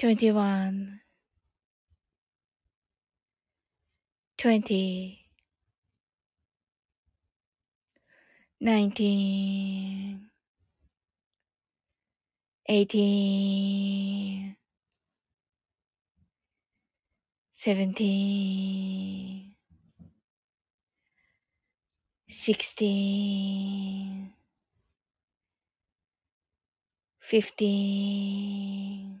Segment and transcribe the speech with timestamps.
[0.00, 1.00] twenty one,
[4.38, 5.26] twenty,
[8.62, 10.30] nineteen,
[12.66, 14.56] eighteen,
[17.52, 19.54] seventeen,
[22.26, 24.32] sixteen,
[27.20, 29.20] fifteen.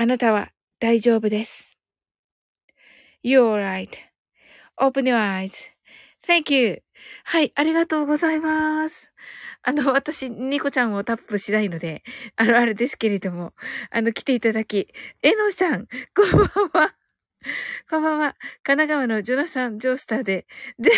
[0.00, 1.76] あなたは大丈夫です。
[3.22, 3.62] You're
[4.80, 6.82] right.Open your eyes.Thank you.
[7.24, 9.12] はい、ありがとうございます。
[9.62, 12.02] あの、私、ニコちゃんをタップしないので、
[12.36, 13.52] あの、あれですけれども、
[13.90, 14.88] あの、来ていただき、
[15.22, 15.86] えのさん、
[16.16, 16.94] こんばんは。
[17.90, 18.36] こんばんは。
[18.62, 20.46] 神奈川のジョナサン・ジョースターで、
[20.78, 20.92] で、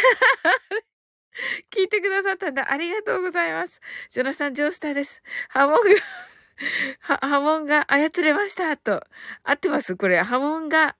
[1.74, 2.70] 聞いてくださったんだ。
[2.70, 3.80] ありがとうございます。
[4.10, 5.20] ジョナサン・ジョースターです。
[5.48, 6.31] 波紋が
[7.00, 8.76] は、波紋が操れました。
[8.76, 9.02] と。
[9.44, 9.96] 合ってます？
[9.96, 10.20] これ。
[10.22, 10.96] 波紋が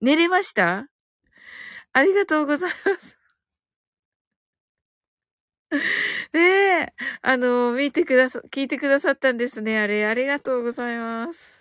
[0.00, 0.88] 寝れました？
[1.94, 3.16] ありがとうございます。
[6.32, 6.40] ね
[6.82, 6.92] え、
[7.22, 9.78] あの、見てくださ、聞いてくださったんですね。
[9.80, 11.59] あれ、ありがとうございます。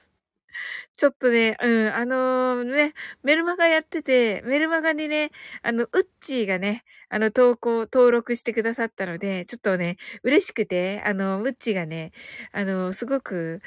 [0.99, 2.93] ちょっとね、うん、あの、ね、
[3.23, 5.31] メルマガやってて、メルマガにね、
[5.63, 12.11] あの、ウッチーがね、あの、投稿、登録してくださったので、ちょっとね、嬉しくて、あの、ウッチーがね、
[12.51, 13.61] あの、すごく、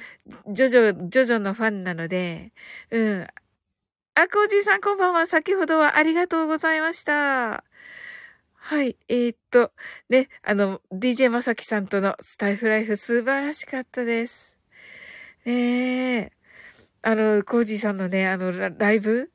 [0.49, 2.52] ジョジョ、ジョジョのファンなので、
[2.90, 3.26] うん。
[4.14, 5.26] あ、コージーさんこんばんは。
[5.26, 7.64] 先ほどはありがとうございました。
[8.56, 8.99] はい。
[9.08, 9.73] えー、っと、
[10.11, 14.58] ね、あの、DJ まさきさんとのスタイフライフ素晴らしかったです。
[15.46, 16.42] ねえ。
[17.02, 19.31] あの、コージーさんのね、あの、ライブ？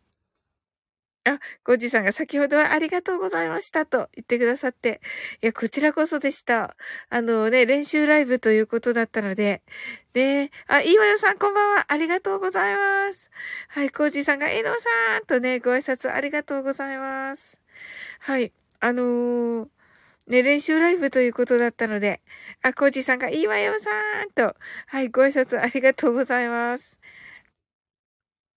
[1.25, 5.01] あ、コージーさんが先ほどはありがとうございましたと言ってくださって。
[5.41, 6.77] いや、こちらこそでした。
[7.09, 9.61] あのね、練習ライブということだったので。
[10.13, 11.85] ねあ、いいわよさんこんばんは。
[11.89, 13.29] ありがとうございます。
[13.67, 17.57] はい、コージーさんが、えのさんとね、ご挨拶ありがとうございます。
[18.19, 19.67] はい、あのー、
[20.27, 22.21] ね、練習ライブということだったので、
[22.61, 23.89] あ、コージさんが、いいわよさ
[24.23, 24.55] んと、
[24.87, 26.97] はい、ご挨拶ありがとうございます。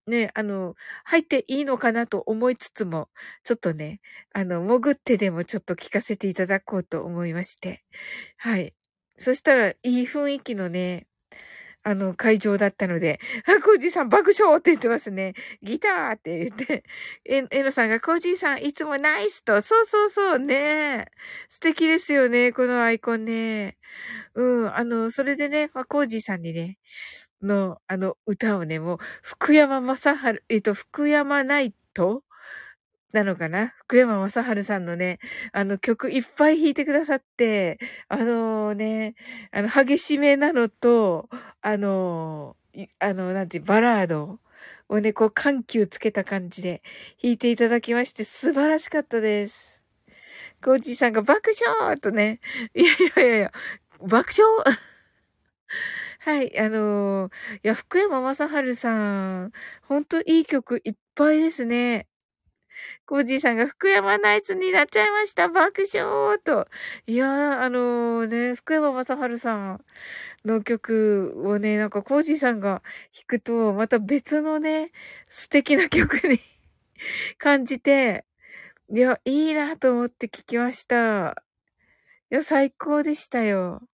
[0.06, 0.74] ね、あの、
[1.04, 3.08] 入っていいのかなと思いつつも、
[3.44, 4.00] ちょっとね、
[4.32, 7.84] あの、潜ってでもちょっと聞かせていただこうと思いまして。
[8.38, 8.74] はい。
[9.18, 11.06] そしたら、いい雰囲気のね、
[11.82, 15.34] あの、会場だったので、あ、コージーさん爆笑って言ってますね。
[15.62, 16.84] ギターって言って、
[17.24, 21.06] え、えのさんが、コージーさんいつもナイスと、そうそうそうね。
[21.48, 23.78] 素敵ですよね、このアイコンね。
[24.34, 26.78] うん、あの、それでね、まあ、コージーさんにね、
[27.42, 32.22] の、あの、歌をね、もう、福山雅治、えっと、福山ナイト
[33.12, 33.74] なのかな？
[33.78, 35.18] 福山雅治さんのね、
[35.52, 37.78] あの曲いっぱい弾いてくださって、
[38.08, 39.16] あのね、
[39.52, 41.28] あの、激しめなのと、
[41.60, 42.56] あの、
[43.00, 44.38] あの、なんて、バラード
[44.88, 46.82] をね、こう、緩急つけた感じで
[47.22, 49.82] 弾いていただきまして、素晴らしかったです。
[50.62, 51.50] コーチさんが爆
[51.80, 52.40] 笑とね、
[52.74, 53.52] いやいやいや、
[54.00, 54.78] 爆笑？
[56.22, 59.52] はい、あのー、いや、福山雅治さん、
[59.88, 62.08] ほんといい曲いっぱいですね。
[63.06, 65.48] コージーさんが福山ナイツになっちゃいました。
[65.48, 66.68] 爆笑と。
[67.06, 69.84] いやー、あのー、ね、福山雅治さん
[70.44, 72.82] の曲をね、なんかコージーさんが
[73.14, 74.92] 弾くと、また別のね、
[75.28, 76.38] 素敵な曲に
[77.38, 78.26] 感じて、
[78.90, 81.42] いや、いいなと思って聞きました。
[82.30, 83.89] いや、最高でしたよ。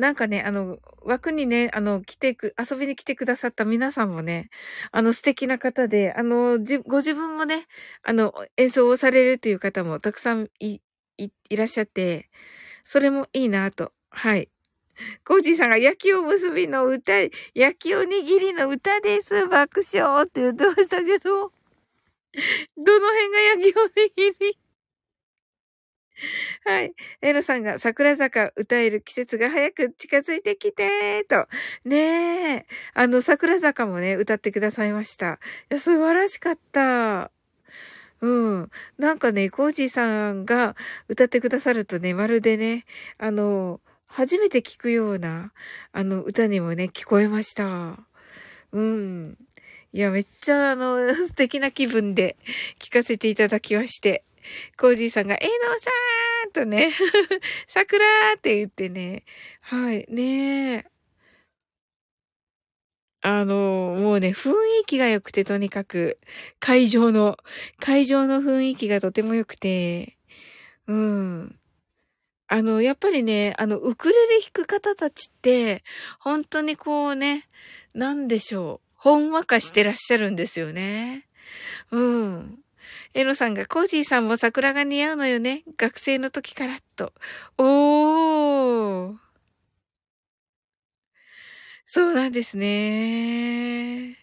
[0.00, 4.48] なんかね、あの、枠にね、あの、来てく、遊びに来てくださった皆さんもね、
[4.92, 7.66] あの、素敵な方で、あの、じ、ご自分もね、
[8.02, 10.80] あの、演奏をされるっていう方もたくさんい、
[11.18, 12.30] い、いらっしゃって、
[12.84, 13.92] それもいいなと。
[14.10, 14.48] はい。
[15.24, 17.12] コージーさんが焼きおむすびの歌、
[17.54, 19.46] 焼きおにぎりの歌です。
[19.48, 21.52] 爆笑って言ってましたけど、
[22.76, 24.69] どの辺が焼きおにぎり？
[26.64, 26.94] はい。
[27.22, 31.48] エロさんが桜坂歌える季節が早く近づいてきてと。
[31.84, 32.66] ねえ。
[32.94, 35.38] あの、桜坂もね、歌ってくださいました。
[35.70, 37.30] いや、素晴らしかった。
[38.20, 38.70] うん。
[38.98, 40.76] なんかね、コージーさんが
[41.08, 42.84] 歌ってくださるとね、まるでね、
[43.18, 45.52] あの、初めて聞くような、
[45.92, 47.98] あの、歌にもね、聞こえました。
[48.72, 49.38] うん。
[49.92, 52.36] いや、めっちゃ、あの、 素敵な気分で
[52.78, 54.24] 聞かせていただきまして。
[54.78, 55.48] コージーさんが、えの
[55.78, 55.90] さ
[56.48, 56.90] んとね、
[57.66, 58.04] 桜
[58.36, 59.24] って言ってね、
[59.60, 60.86] はい、ね
[63.22, 64.50] あの、もうね、雰
[64.82, 66.18] 囲気が良くて、とにかく、
[66.58, 67.36] 会場の、
[67.78, 70.16] 会場の雰囲気がとても良くて、
[70.86, 71.60] うん。
[72.48, 75.84] あの、やっぱりね、あの、ウクレレ弾く方たちって、
[76.18, 77.46] 本当にこうね、
[77.94, 81.28] なんでしょう、ほんわかしてらっしゃるんですよね。
[81.90, 82.58] うん。
[83.14, 85.64] エロさんが、コージーさんも桜が似合うのよね。
[85.76, 87.12] 学生の時からと。
[87.58, 89.16] おー。
[91.86, 94.16] そうなんですね。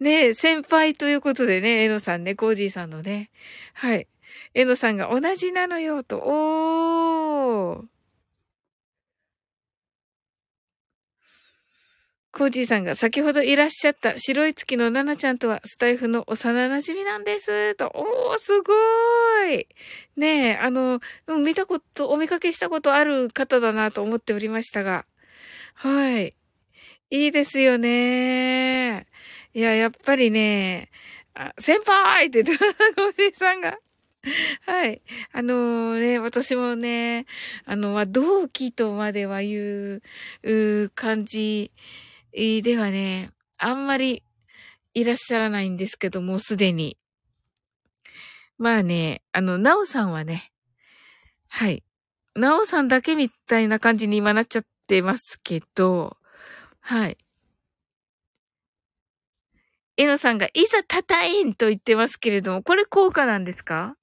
[0.00, 3.30] ねえ、先輩ということでね、エノさんね、コージーさんのね。
[3.74, 4.08] はい。
[4.54, 6.18] エノさんが同じなのよ、と。
[6.18, 7.93] おー。
[12.36, 17.76] コージーさんが先ほどいらっしゃった白い月のナナちゃんとはスタイフの幼馴染なんです。
[17.76, 18.72] と、おー、すご
[19.52, 19.68] い。
[20.16, 20.98] ねえ、あの、
[21.44, 25.06] 見たこと、お見かけしたことある方だなと思っておりましたが。
[25.74, 26.34] はい。
[27.10, 29.06] いいですよね。
[29.54, 30.90] いや、やっぱりね、
[31.60, 32.56] 先輩って、 コー
[33.16, 33.78] ジーさんが。
[34.66, 35.02] はい。
[35.32, 37.26] あのー、ね、私もね、
[37.64, 40.00] あの、まあ同期とまでは言
[40.42, 41.70] う、う感じ
[42.62, 44.24] ではね、あんまり
[44.94, 46.96] いらっしゃらないんですけども、すでに。
[48.58, 50.52] まあね、あの、なおさんはね、
[51.48, 51.82] はい。
[52.34, 56.16] なおさんだけみたいな感じに今なっちゃってますけど、
[56.80, 57.18] はい。
[59.96, 63.96] えのさんが、いざたたいんと言ってますけれども、これ効果なんですか？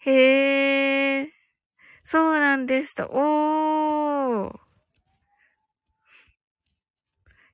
[0.00, 1.32] へえ、
[2.04, 3.04] そうなんですと。
[3.06, 4.61] おー。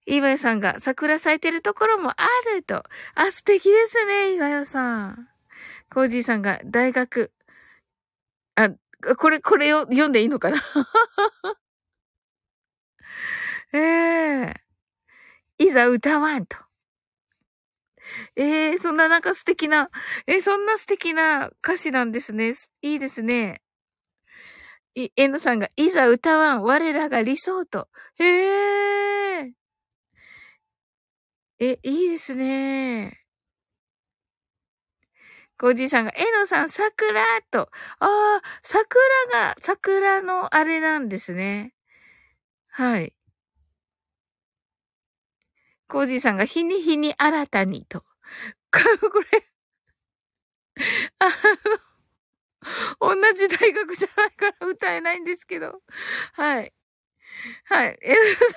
[0.08, 2.82] いわよさんが、桜咲いてるところもあると。
[3.14, 5.28] あ、素敵ですね、いわよさん。
[5.92, 7.30] コージーさんが、大学。
[8.54, 8.70] あ、
[9.18, 10.62] これ、これを読んでいいのかな？
[13.74, 16.56] え えー、いざ歌わんと。
[18.34, 19.90] ええー、そんななんか素敵な、
[20.26, 22.54] えー、そんな素敵な歌詞なんですね。
[22.80, 23.60] いいですね。
[24.94, 27.88] い、エンドさんが、いざ歌わん、我らが理想と。
[28.16, 29.17] へえ。
[31.60, 33.18] え、いいですね。
[35.60, 37.62] コージーさんが、エノさん、桜と。
[37.98, 39.00] ああ、桜
[39.32, 41.72] が、桜のあれなんですね。
[42.70, 43.12] はい。
[45.88, 48.04] コージーさんが、日に日に新たにと。
[48.72, 49.48] これ
[51.18, 51.28] あ
[53.00, 55.82] の、同じ大学じゃないから歌えないんですけど。
[56.34, 56.74] はい。
[57.66, 57.98] はい。
[58.02, 58.48] えのさん、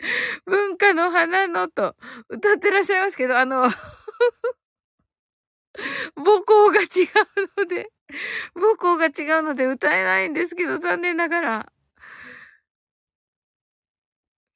[0.46, 1.96] 文化の花のと
[2.28, 3.70] 歌ってらっしゃいますけど、あの
[6.16, 6.88] 母校が違う
[7.58, 7.90] ので、
[8.54, 11.72] 母校が違うので歌えないんですけど、残念ながら。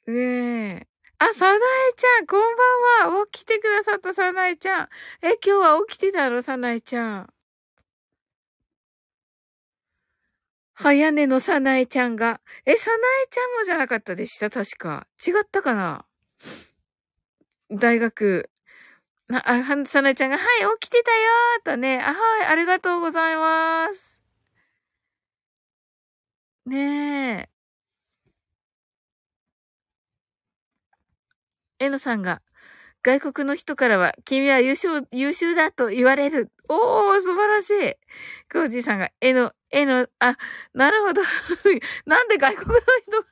[0.06, 0.86] ねえ。
[1.18, 1.58] あ、さなえ
[1.96, 2.56] ちゃん、こん
[3.02, 3.26] ばんは。
[3.30, 4.88] 起きてくださったさなえちゃん。
[5.22, 6.42] え、今日は起きてたの？
[6.42, 7.32] さなえちゃん。
[10.82, 12.40] 早寝のさなえちゃんが。
[12.64, 14.48] え、さなえちゃんもじゃなかったでした？
[14.48, 15.06] 確か。
[15.26, 16.06] 違ったかな？
[17.70, 18.50] 大学。
[19.28, 20.46] な、あ、は、さなえちゃんが、はい、
[20.80, 22.00] 起きてたよーとね。
[22.00, 24.20] あ、はい、ありがとうございます。
[26.64, 27.48] ね
[31.80, 31.84] え。
[31.84, 32.40] えのさんが、
[33.02, 36.50] 外国の人からは、君は優秀、優秀だと言われる。
[36.70, 37.96] おー、素晴らしい。
[38.50, 40.36] コージーさんが、えの、えの、あ、
[40.74, 41.22] なるほど。
[42.06, 43.30] なんで外国の人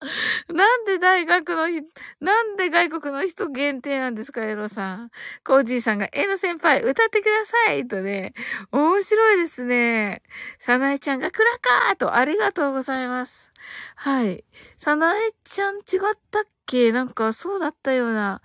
[0.52, 1.84] なんで大学の人、
[2.20, 5.10] なんで外国の人限定なんですか、エロさん。
[5.44, 7.30] コージーさんが、エロ先輩、歌ってくだ
[7.66, 8.32] さいとね、
[8.72, 10.22] 面白いですね。
[10.58, 13.50] サナエちゃんがクラカーと、ありがとうございます。
[13.96, 14.44] はい。
[14.78, 15.82] サナエちゃん違っ
[16.30, 16.92] たっけ？
[16.92, 18.40] なんかそうだったような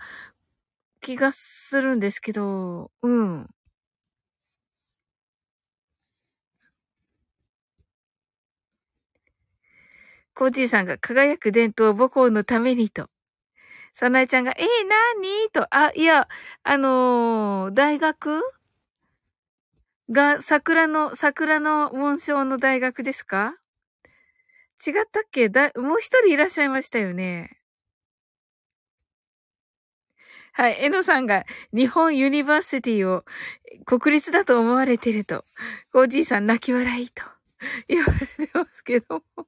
[1.02, 3.48] 気がするんですけど、うん。
[10.34, 13.08] コージーさんが輝く伝統母校のためにと。
[13.92, 16.26] サナエちゃんが、えー、なにと、あ、いや、
[16.62, 18.42] あのー、大学
[20.10, 23.56] が桜の、桜の紋章の大学ですか？
[24.84, 25.50] 違ったっけ？
[25.50, 27.58] だ、もう一人いらっしゃいましたよね。
[30.54, 30.76] はい。
[30.80, 33.24] えのさんが日本 University を
[33.84, 35.44] 国立だと思われてると、
[35.92, 37.22] おじいさん泣き笑いと
[37.88, 39.46] 言われてますけども。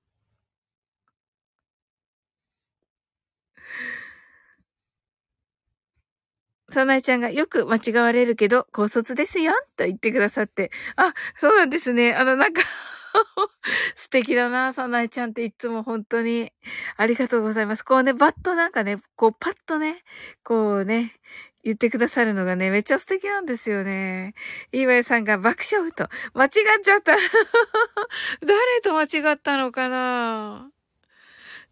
[6.75, 10.71] さなえちゃんがよく間違われるけど、高卒ですよと言ってくださって。
[10.97, 12.15] あ、そうなんですね。
[12.15, 12.61] あの、なんか
[13.97, 16.53] 素敵だな、さなえちゃんっていつも本当に。
[16.97, 17.85] ありがとうございます。
[17.85, 20.03] こうね、バッとなんかね、こうパッとね、
[20.43, 21.15] こうね、
[21.63, 24.35] 言ってくださるのがね、めっちゃ素敵なんですよね。
[24.73, 26.51] 岩井さんが爆笑と、間違っ
[26.83, 27.17] ちゃった。
[28.45, 30.71] 誰と間違ったのかな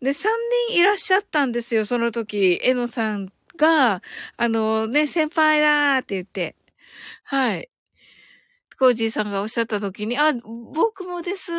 [0.00, 0.32] で、三
[0.68, 2.58] 人いらっしゃったんですよ、その時。
[2.62, 4.02] えのさんが、
[4.36, 6.56] あのね、先輩だーって言って。
[7.24, 7.68] はい。
[8.78, 10.32] コージーさんがおっしゃった時に、あ、
[10.74, 11.52] 僕もです。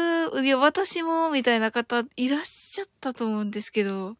[0.43, 4.17] いや、私も、みたいな方いらっしゃったと思うんですけど。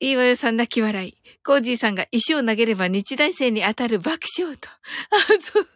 [0.00, 1.16] いいわよさん泣き笑い。
[1.44, 4.68] コージーさんが石を投げれば日大生に当たる爆笑と。
[4.68, 4.78] あ、
[5.40, 5.66] そう、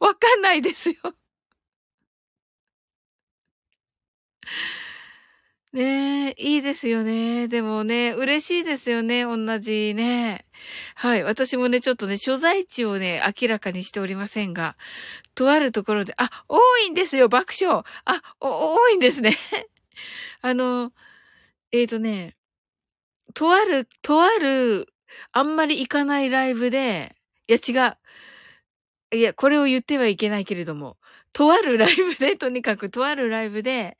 [0.00, 0.96] わかんないですよ。
[5.72, 7.46] ねえ、いいですよね。
[7.46, 9.24] でもね、嬉しいですよね。
[9.24, 10.46] 同じね。
[10.94, 11.22] はい。
[11.24, 14.78] 私もね、ちょっとね、所在地をね、明らかにしておりませんが、
[15.34, 17.82] とあるところで、あ、多いんですよ、爆笑。
[18.06, 19.36] あ、多いんですね。
[20.40, 20.90] あの、
[21.72, 22.36] えっ、ー、とね、
[23.34, 24.88] とある、とある、
[25.32, 27.14] あんまり行かないライブで、
[27.46, 27.90] いや違
[29.12, 29.16] う。
[29.18, 30.96] いや、これを言ってはいけないけれども、
[31.38, 33.96] とあるライブで、とにかくとあるライブで、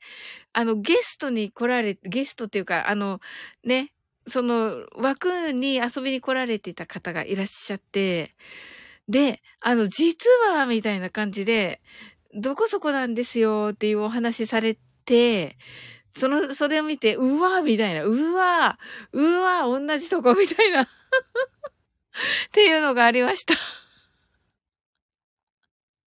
[0.51, 3.21] あの、ゲストに来られ、ゲストっていうか、あの、
[3.63, 3.93] ね、
[4.27, 8.35] その枠に遊びに来られていた方がいらっしゃって、
[9.07, 11.79] で、あの、実は、みたいな感じで、
[12.35, 15.57] どこそこなんですよっていうお話されて、
[16.17, 18.77] その、それを見て、うわーみたいな、うわ
[19.13, 20.87] うわ同じとこみたいな っ
[22.51, 23.55] ていうのがありました。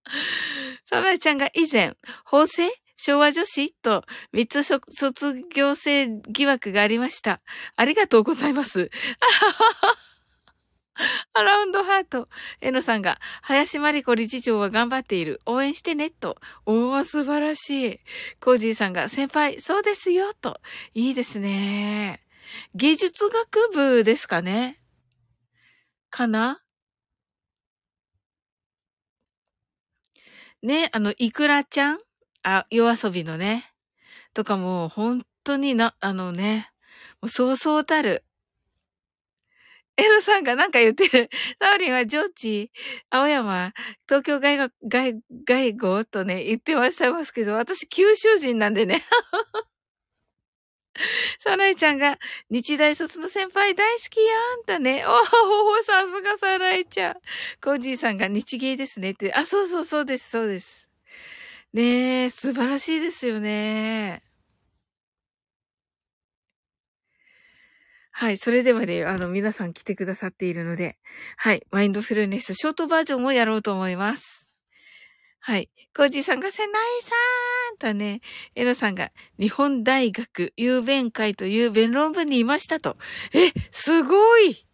[0.89, 4.83] サナイちゃんが以前、法政昭和女子と三つ卒
[5.55, 7.41] 業生疑惑がありました。
[7.77, 8.91] ありがとうございます。
[11.33, 12.29] アラウンドハート。
[12.61, 15.41] えのさんが、林真理子理事長は頑張っている。
[15.47, 16.37] 応援してね、と。
[16.67, 18.01] おー、素晴らしい。
[18.41, 20.61] コージーさんが、先輩、そうですよ、と。
[20.95, 22.25] いいですね。
[22.75, 24.81] 芸術学部ですかね
[26.11, 26.61] かな？
[30.63, 31.99] ね、あの、イクラちゃん？
[32.43, 33.73] あ、夜遊びのね。
[34.35, 36.71] とかも、本当にな、あのね、
[37.21, 38.25] もうそうそうたる。
[39.97, 41.31] エロさんがなんか言ってる。
[41.61, 42.71] サオリンは上智、
[43.11, 43.73] 青山、
[44.09, 49.05] 東京外学、外、外語とね、言ってましたますけど、私九州人なんでね。
[51.39, 52.19] サナイちゃんが、
[52.51, 55.05] 日大卒の先輩大好きやんだね。
[55.07, 57.15] おお、さすがサナイちゃん。
[57.63, 59.33] コージーさんが日芸ですねって。
[59.35, 60.89] あ、そうそうそうです、そうです。
[61.73, 64.23] ねえ、素晴らしいですよね。
[68.11, 68.37] はい。
[68.37, 70.99] それではね、あの、皆さん来てくださっているので、
[71.37, 71.65] はい。
[71.71, 74.38] マインドフルネスショートバージョンをやろうと思います。
[75.49, 75.71] はい。
[75.97, 78.21] コージーさんが、せないさーんとね、
[78.55, 82.99] エロさんが、日本大学雄弁会という弁論文にいましたと。
[83.33, 84.67] え、すごい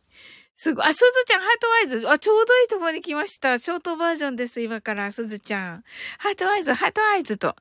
[0.56, 0.84] すごい。
[0.84, 2.10] あ、すずちゃん、ハートワイズ。
[2.10, 3.60] あ、ちょうどいいところに来ました。
[3.60, 5.84] ショートバージョンです、今から、すずちゃん。
[6.18, 7.54] ハートワイズ、ハートワイズと。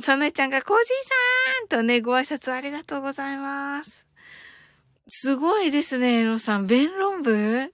[0.00, 0.86] さなえちゃんが、コージー
[1.60, 4.06] さんとね、ご挨拶ありがとうございます。
[5.08, 6.66] すごいですね、エロさん。
[6.66, 7.70] 弁論部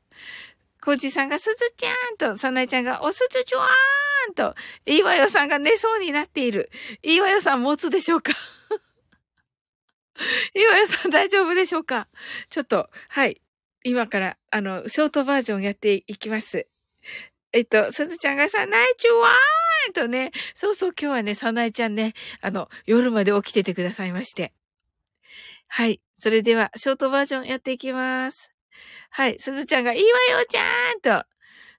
[0.82, 4.54] コージーさんが、すずちゃんと、さなえちゃんが、おすずちょわーんと、
[4.86, 6.70] いいわよさんが寝そうになっている。
[7.02, 8.32] いいわよさん持つでしょうか？
[10.54, 12.08] いいわよさん大丈夫でしょうか？
[12.50, 13.40] ちょっと、はい。
[13.84, 16.68] 今から、あの、ショートバージョンやっていきます。
[17.52, 24.52] えっと、すずちゃんがさ、ナイチュワーンとね、そうそう今日はね、さなえちゃんね、あの、夜まで起きててくださいまして。
[25.66, 26.00] はい。
[26.14, 28.52] それでは、ショートバージョンやっていきます。
[29.10, 29.38] はい。
[29.40, 31.26] すずちゃんが、いいわよちゃんと。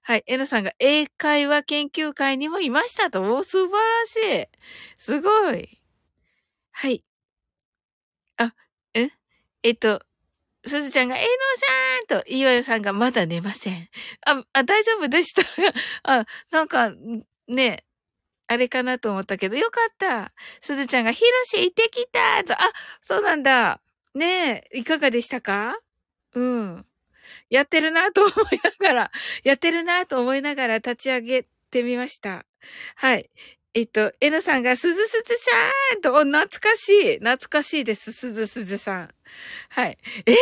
[0.06, 0.24] はい。
[0.28, 3.36] えのさんが、英会話研究会にもいましたと。
[3.38, 4.48] お、素晴らしい。
[4.98, 5.80] すごい。
[6.72, 7.04] はい。
[8.38, 8.54] あ、
[8.94, 9.10] え？
[9.64, 10.02] えっと、
[10.66, 11.28] すずちゃんが、えの
[12.08, 13.90] さんと、いわよさんがまだ寝ません。
[14.28, 15.44] あ、あ、大丈夫でした。
[16.04, 16.92] あ、なんか、
[17.48, 17.86] ね、
[18.48, 20.34] あれかなと思ったけど、よかった。
[20.62, 22.72] すずちゃんが、ひろし行ってきたと、あ、
[23.04, 23.82] そうなんだ。
[24.16, 25.78] ねえ、いかがでしたか？
[26.36, 26.88] うん。
[27.54, 29.12] やってるなと思いながら、
[29.46, 32.48] やってるなと思いながら立ち上げてみました。
[32.96, 33.30] はい。
[33.76, 37.14] えっと、えのさんが、すずすずさんと、お、懐かしい。
[37.20, 38.12] 懐かしいです。
[38.12, 39.16] すずすずさん。
[39.70, 40.00] はい。
[40.26, 40.36] えー、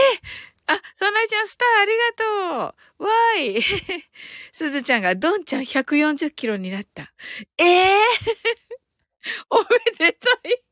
[0.68, 3.04] あ、そなちゃんスターありがとう。
[3.04, 3.62] わーい。
[4.54, 7.14] すずちゃんが、どんちゃん140キロになった。
[7.58, 7.98] ええー、
[9.52, 10.64] おめでたい。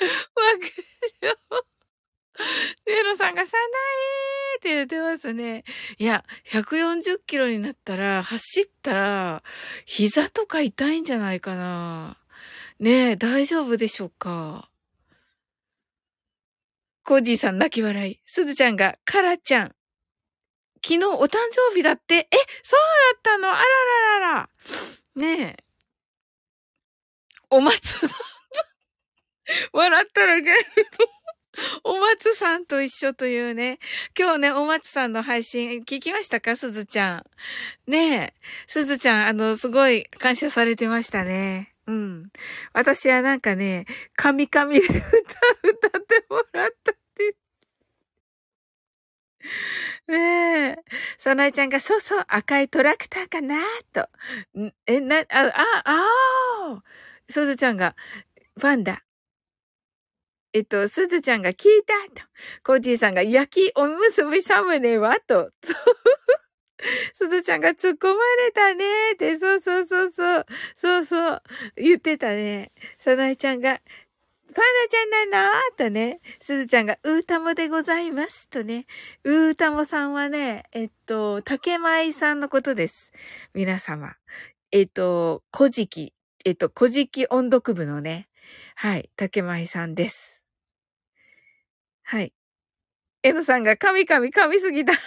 [0.00, 0.06] わ
[0.58, 1.67] く
[2.86, 3.70] ネロさんがさない
[4.58, 5.64] って言ってますね。
[5.98, 9.42] いや、140キロになったら、走ったら、
[9.86, 12.18] 膝とか痛いんじゃないかな。
[12.78, 14.70] ねえ、大丈夫でしょうか？
[17.04, 18.20] コージーさん泣き笑い。
[18.26, 19.74] すずちゃんが、カラちゃん。
[20.84, 22.14] 昨日お誕生日だって。
[22.16, 22.28] え、
[22.62, 22.80] そう
[23.14, 23.48] だったの？
[23.50, 24.50] あらららら。
[25.16, 25.64] ねえ。
[27.50, 28.10] お松さん。
[29.72, 30.62] 笑ったらゲーム
[31.84, 33.78] お松さんと一緒というね。
[34.18, 36.56] 今日ね、お松さんの配信聞きましたか？
[36.56, 37.24] すずちゃ
[37.86, 37.90] ん。
[37.90, 38.34] ねえ。
[38.66, 41.74] すずちゃん、あの、すごい感謝されてましたね。
[41.86, 42.30] うん。
[42.72, 47.36] 私はなんかね、神々で歌、歌ってもらったって
[50.06, 50.76] ねえ。
[51.18, 53.56] さなえちゃんが、そうそう、赤いトラクターかな
[53.92, 54.08] と。
[54.86, 56.82] え、な、あ、あ、ああ。
[57.30, 57.94] すずちゃんが、
[58.58, 59.02] ファンだ。
[60.52, 61.82] えっと、すずちゃんが聞い
[62.14, 62.26] たと。
[62.64, 65.50] コージーさんが焼きおむすびサムネはと。
[67.14, 70.46] すずちゃんが突っ込まれたねって、そうそうそうそう。
[70.76, 71.42] そうそう。
[71.76, 72.72] 言ってたね。
[72.98, 73.80] さなえちゃんが、
[74.54, 75.76] パンダちゃんなの？
[75.76, 78.48] とね、すずちゃんが、うーたもでございます。
[78.48, 78.86] とね、
[79.24, 83.12] うーたもさんはね、えっと、竹舞さんのことです。
[83.52, 84.14] 皆様。
[84.72, 88.28] えっと、古事記、えっと、古事記音読部のね、
[88.74, 90.37] はい、竹舞さんです。
[92.10, 92.32] はい。
[93.22, 94.94] エノさんが、神々、神すぎた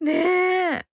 [0.00, 0.12] ね
[0.80, 0.86] え。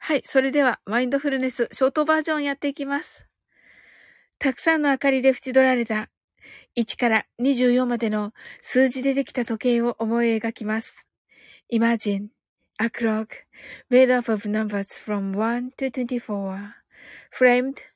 [0.00, 0.22] はい。
[0.24, 3.28] それでは、マインドフルネス、ショートバージョンやっていきます。
[4.40, 6.10] たくさんの明かりで縁取られた、
[6.74, 11.06] 1から24までの数字でできた時計を思い描きます。
[11.72, 12.30] Imagine
[12.78, 13.28] a clock
[13.88, 16.72] made up of numbers from 1 to 24,
[17.30, 17.95] framed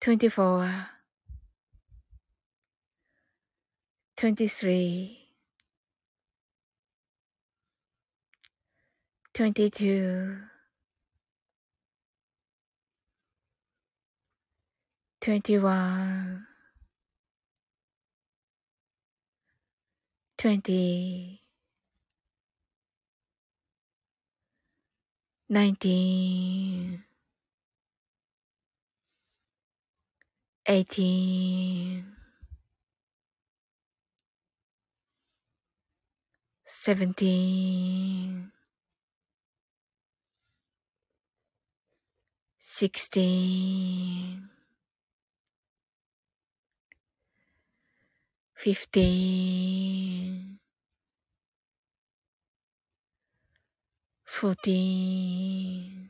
[0.00, 0.88] 24
[4.16, 5.18] 23
[9.34, 10.50] 22
[15.20, 16.46] 21
[20.38, 21.42] 20
[25.50, 27.09] 19
[30.70, 32.04] eighteen,
[36.64, 38.52] seventeen,
[42.60, 44.48] sixteen,
[48.54, 50.60] fifteen,
[54.24, 56.09] fourteen.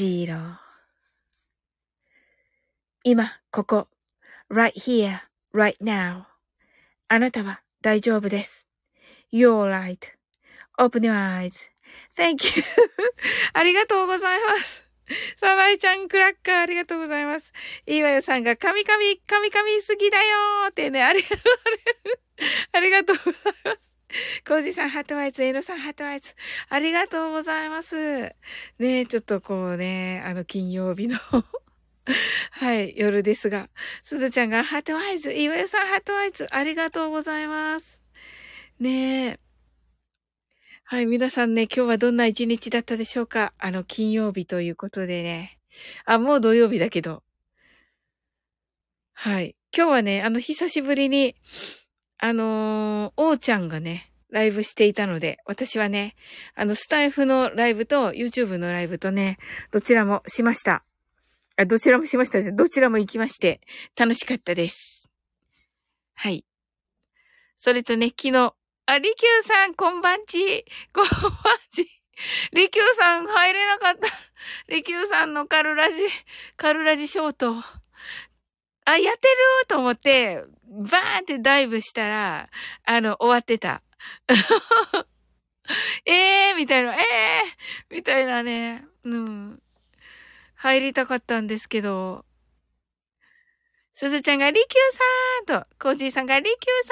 [0.00, 0.56] 2 1 0
[3.04, 3.88] 今、ここ、
[4.50, 5.20] right here,
[5.54, 6.22] right now.
[7.08, 8.66] あなたは大丈夫です。
[9.30, 12.64] You're right.Open your eyes.Thank you.
[13.52, 14.88] ありがとうございます。
[15.36, 17.52] サナイちゃんクラッカーありがとうございます。
[17.84, 21.22] いいわよさんが、カミカミ、カミカミすぎだよーってね、あり、
[22.72, 23.89] ありがとうございます。
[24.46, 26.34] コージさん、ハートワイズ、エノさん、ハートワイズ。
[26.68, 28.34] ありがとうございます。
[28.78, 31.18] ねちょっとこうね、あの、金曜日の
[32.50, 33.68] はい、夜ですが。
[34.02, 38.02] すずちゃんがハートワイズ、岩代さんハートワイズ、ありがとうございます。
[38.80, 39.40] ねえ。
[40.84, 43.52] はい、皆さんね、今日はどんな一日だったでしょうか？
[43.58, 45.58] あの、金曜日ということでね。
[46.04, 47.22] あ、もう土曜日だけど。
[49.12, 49.54] はい。
[49.76, 51.36] 今日はね、あの、久しぶりに、
[52.22, 56.14] あのー、おーちゃんがね、ライブしていたので、私はね、
[56.54, 59.38] あの、スタイフのライブと YouTube のライブとね、
[59.70, 60.84] どちらもしました。
[61.56, 62.40] あ、どちらもしました。
[62.52, 63.60] どちらも行きまして、
[63.96, 65.10] 楽しかったです。
[66.14, 66.44] はい。
[67.58, 68.54] それとね、昨日、
[68.84, 70.64] あ、りきゅうさん、こんばんち。
[70.92, 71.30] こんばん
[71.72, 72.02] ち。
[72.52, 74.08] りきゅうさん、入れなかった。
[74.68, 75.96] りきゅうさんのカルラジ、
[76.58, 77.56] カルラジショート。
[78.90, 79.66] あ、やってる？
[79.68, 82.48] と思って、バーンってダイブしたら、
[82.84, 83.82] あの、終わってた。
[86.06, 86.12] え
[86.50, 88.84] えー、みたいな、ええー、みたいなね。
[89.04, 89.62] うん。
[90.54, 92.24] 入りたかったんですけど、
[93.94, 96.84] すずちゃんがりきゅうさんと、コージーさんがりきゅう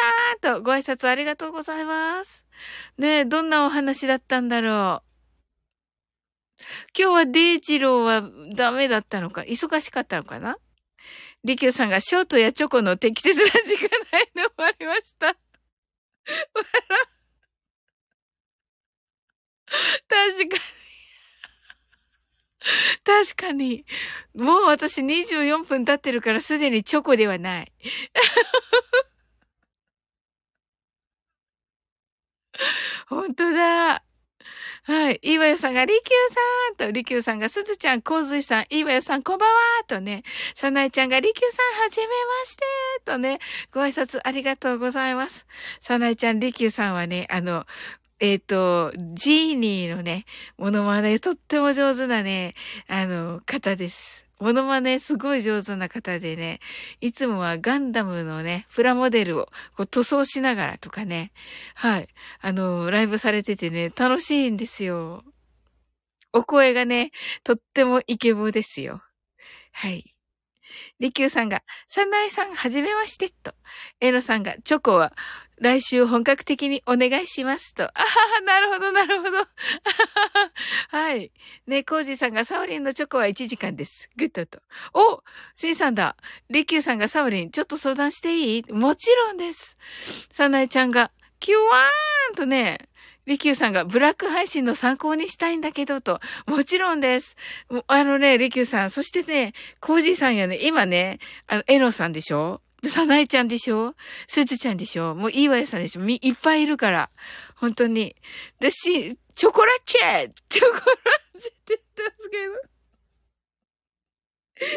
[0.43, 2.45] さんと、ご挨拶ありがとうございます。
[2.99, 5.09] ねえ、どんなお話だったんだろう。
[6.99, 9.43] 今日はデイジローはダメだったのか？
[9.43, 10.59] 忙しかったのかな？
[11.45, 15.37] りきゅうさんがショートやチョコの適切な時間ないの終わりました。
[20.09, 20.61] 確かに。
[23.05, 23.85] 確かに。
[24.35, 27.73] もう私24分経ってるからすでにチョコではない。
[33.09, 34.03] 本当だ。
[34.85, 35.21] はい。
[35.23, 36.35] いいわよさんが、りきゅう
[36.79, 40.23] さんと、りきゅうさんが、すずちゃん、こうずいさん、いいわよさん、こんばんはとね、
[40.55, 42.13] さなえちゃんが、りきゅうさん、はじめま
[42.47, 42.63] して
[43.05, 43.39] とね、
[43.73, 45.47] ご挨拶ありがとうございます。
[45.81, 47.67] さなえちゃん、りきゅうさんはね、あの、
[48.21, 50.25] えっ、ー、と、ジーニーのね、
[50.57, 52.55] ものまね、とっても上手なね、
[52.89, 54.28] あの、方です。
[54.41, 56.61] ものまね、すごい上手な方でね、
[57.01, 59.47] いつもはガンダムのね、プラモデルを
[59.77, 61.33] こう塗装しながらとかね、
[61.75, 62.09] はい、
[62.41, 65.25] あの、ライブされててね、楽しいんですよ。
[66.33, 67.11] お声がね、
[67.43, 69.03] とってもイケボですよ。
[69.73, 70.15] はい。
[71.01, 73.55] りきゅうさんが、さなえさん、はじめまして、と。
[74.01, 75.13] えのさんが、チョコは、
[75.61, 77.85] 来週本格的にお願いしますと。
[77.93, 79.39] あはは、なるほど、なるほど。
[80.91, 81.33] はい。
[81.67, 84.09] ね、コージさんがサオリンのチョコは1時間です。
[84.17, 84.61] グッドと。
[84.95, 85.23] お
[85.55, 86.17] シンさんだ。
[86.51, 88.73] リキューさんがサオリン、ちょっと相談していい？
[88.73, 89.77] もちろんです。
[90.31, 92.79] サナエちゃんが、キュワーンとね、
[93.27, 96.21] リキューさんがブラック配信の参考にしたいんだけどと。
[96.47, 97.37] もちろんです。
[97.87, 102.63] あのね、リキューさん、そしてね、コージーさんやね、今ね、あの、エノさんでしょ？
[102.87, 103.95] サナエちゃんでしょ？
[104.29, 105.15] スズちゃんでしょ？
[105.15, 107.11] もういいわよさんでしょみ、いっぱいいるから。
[107.57, 108.15] 本当に。
[108.61, 110.81] で、し、チョコラチェチョコラ
[111.39, 112.55] チェって言ってますけど。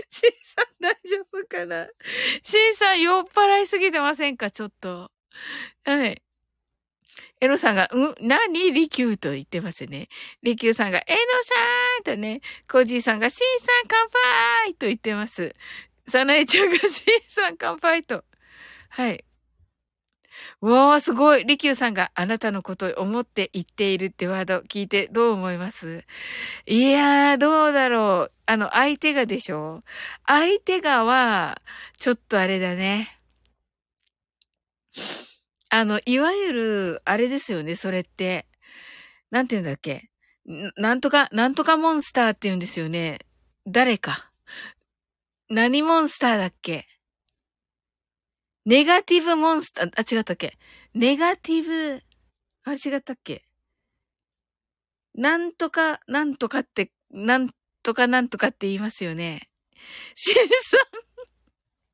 [0.10, 1.88] シンさん大丈夫かな？
[2.44, 4.50] シンさん酔っ払いすぎてませんか？
[4.50, 5.12] ちょっと。
[5.86, 6.22] はい。
[7.40, 8.16] エロさんが、うん？
[8.22, 8.72] 何？
[8.72, 10.10] リキューと言ってますね。
[10.44, 11.18] リキューさんが、エノ
[12.06, 14.10] さんとね、コージーさんが、シンさん乾
[14.66, 15.56] 杯と言ってます。
[16.12, 18.24] サナエちゃんが C さん乾杯と。
[18.90, 19.24] はい。
[20.60, 21.46] わー、すごい。
[21.46, 26.04] リキューさんがあなたのことを思って言っているってワード聞いてどう思います？
[26.66, 28.32] いやー、どうだろう。
[28.46, 29.84] あの、相手がでしょ？
[30.28, 31.62] 相手がは、
[31.98, 33.20] ちょっとあれだね。
[35.70, 38.46] あの、いわゆる、あれですよね、それって。
[39.30, 40.10] なんて言うんだっけ？
[40.76, 43.20] なんとか、なんとかモンスターって言うんですよね。
[43.68, 44.31] 誰か。
[45.54, 46.88] 何モンスターだっけ？
[48.66, 50.58] ネガティブモンスター、あ、違ったっけ？
[50.94, 52.02] ネガティブ、
[52.64, 53.44] あれ違ったっけ？
[55.14, 57.50] なんとか、なんとかって、なん
[57.84, 59.50] とかなんとかって言いますよね。
[60.16, 61.11] シンさん。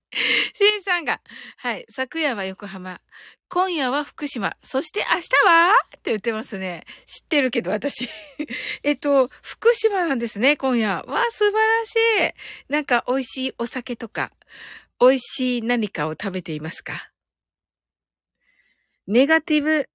[0.55, 1.21] シンさんが、
[1.57, 3.01] はい、昨夜は横浜、
[3.49, 5.73] 今夜は福島、そして明日は？
[5.97, 6.85] って言ってますね。
[7.05, 8.09] 知ってるけど、私。
[8.83, 11.01] えっと、福島なんですね、今夜。
[11.03, 11.95] わあ、素晴らし
[12.29, 12.71] い。
[12.71, 14.31] なんか美味しいお酒とか、
[14.99, 17.11] 美味しい何かを食べていますか？
[19.07, 19.89] ネガティブ、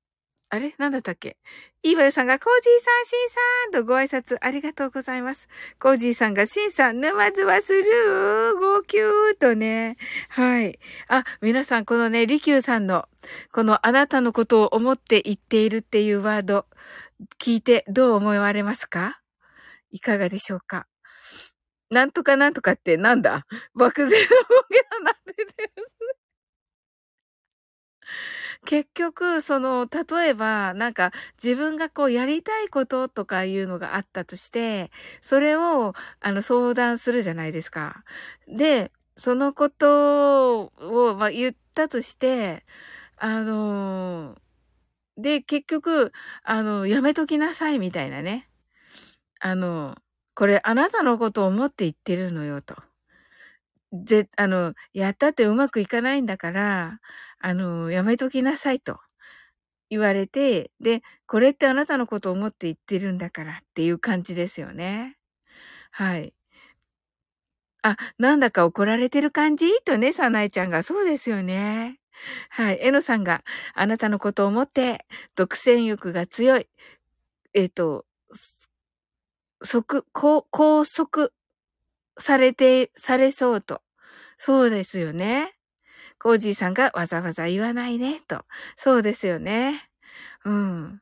[0.50, 0.74] あれ？
[0.78, 1.36] なんだったっけ？
[1.84, 5.48] いいわよさんが、コージーさん、シンさんとご挨拶ありがとうございます。
[5.80, 9.96] コージーさんが、シンさん、沼津はスルー、号泣とね。
[10.28, 10.78] はい。
[11.08, 13.08] あ、皆さん、このね、リキューさんの、
[13.50, 16.66] このあなたのことを思って言っているっていうワード、
[17.40, 19.20] 聞いてどう思われますか？
[19.90, 20.86] いかがでしょうか？
[21.90, 23.44] なんとかなんとかってなんだ？
[23.74, 24.34] 漠然の動
[24.70, 25.72] きがなってて
[28.64, 31.10] 結局、その、例えば、なんか、
[31.42, 38.04] 自分がこう、やりたいこととかいうのがあったとして、それを、あの、相談するじゃないですか。
[38.46, 42.64] で、そのことを、まあ、言ったとして、
[43.18, 44.36] あの
[45.18, 46.12] で、結局、
[46.44, 48.48] あの、やめときなさいみたいなね。
[49.40, 49.96] あの、
[50.34, 52.76] これあなたのことを思って言ってるのよと。
[53.92, 57.00] ぜ、あの、やったってうまくいかないんだから、
[57.42, 59.00] あの、やめときなさいと
[59.90, 65.16] 言われて、で、これってあなたのことを思って言ってるんだからっていう感じですよね。
[65.90, 66.32] はい。
[67.82, 69.66] あ、なんだか怒られてる感じ？
[69.84, 70.84] とね、さなえちゃんが。
[70.84, 71.98] そうですよね。
[72.50, 72.78] はい。
[72.80, 73.42] えのさんが、
[73.74, 76.68] あなたのことを思って、独占欲が強い。
[77.54, 78.06] えっ、ー、と、
[79.64, 81.30] 即、拘束
[82.18, 83.82] されて、されそうと。
[84.38, 85.54] そうですよね。
[86.22, 88.44] コージーさんがわざわざ言わないね、と。
[88.76, 89.88] そうですよね。
[90.44, 91.00] うん。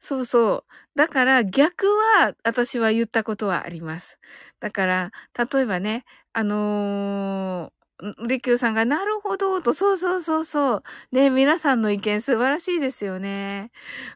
[0.00, 0.98] そうそう。
[0.98, 4.18] だから逆は私は言ったことはあります。
[4.60, 5.12] だから、
[5.52, 10.82] 例えばね、あのー、リキューさんがなるほどと、そうそうそうそう。
[11.12, 13.70] ね、皆さんの意見素晴らしいですよね。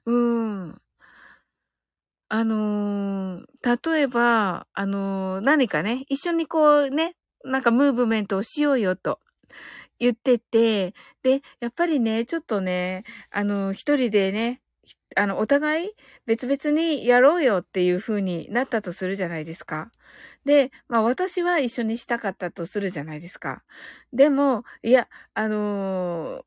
[0.07, 0.81] うん。
[2.30, 9.20] あのー、例えば、あのー、何かね、一緒にこうね、なんかムーブメントをしようよと
[9.98, 14.60] 言ってて、で、やっぱりね、ちょっとね、あの、一人でね、
[15.16, 15.90] あの、お互い
[16.26, 19.92] 別々にやろうよっていう風になったとするじゃないですか。
[20.44, 23.64] で、まあ私は一緒にしたかったとするじゃないですか。
[24.12, 26.44] でも、いや、あの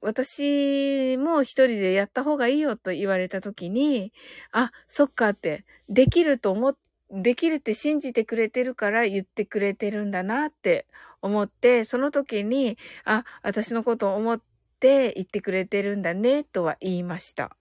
[0.00, 4.12] 私も一人でやった方がいいよと言われた時に、
[4.52, 6.76] あ、そっかって、できると思っ、
[7.10, 10.86] できるって信じてくれてるから言ってくれてるんだなって
[11.22, 14.40] 思って、その時に、あ、私のことを思っ
[14.80, 17.56] て言ってくれてるんだね、とは言いました。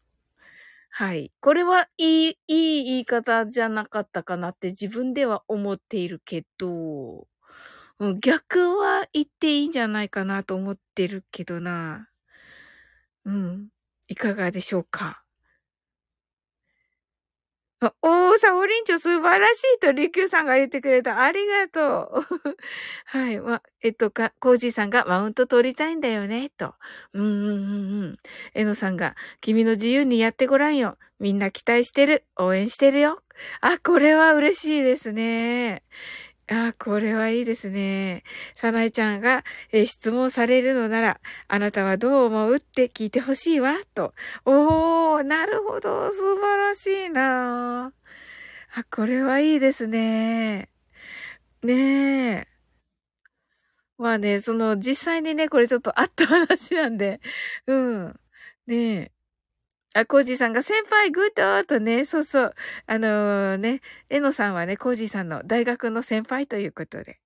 [0.90, 1.32] はい。
[1.42, 7.28] これはいい、いい言い方じゃなかったかなって自分では思っているけど、
[8.22, 12.10] 逆は言っていいんじゃないかなと思ってるけどな。
[13.28, 13.70] うん。
[14.08, 15.24] いかがでしょうか？
[18.02, 21.22] おー、サオリンチョ素晴らしいと、リキューさんが言ってくれた。
[21.22, 22.26] ありがとう。
[23.06, 23.40] はい。
[23.40, 26.74] ま、えっと、か、コージーさんがマウント取りたいんだよね、と。
[27.14, 28.18] うんうんうんうん。
[28.56, 30.98] えのさんが、君の自由にやってごらんよ。
[31.20, 32.26] みんな期待してる。
[32.38, 33.22] 応援してるよ。
[33.62, 35.84] あ、これは嬉しいですね。
[36.50, 38.24] あ、これはいいですね。
[38.56, 44.14] さなえちゃんが、えー、質問されるのなら、あなたはどう思うって聞いてほしいわ、と。
[44.46, 47.92] おー、なるほど、素晴らしいな
[48.76, 50.70] あ、これはいいですね。
[51.64, 52.48] ねえ。
[53.98, 57.20] まあね、その、実際にね、これちょっとあった話なんで、
[57.68, 58.20] うん。
[58.68, 59.17] ねえ。
[60.00, 62.56] あ、コージーさんが先輩グッドとね、そうそう。
[62.86, 67.20] あのー、ね、えのさんはね、コージーさんの大学の先輩ということで。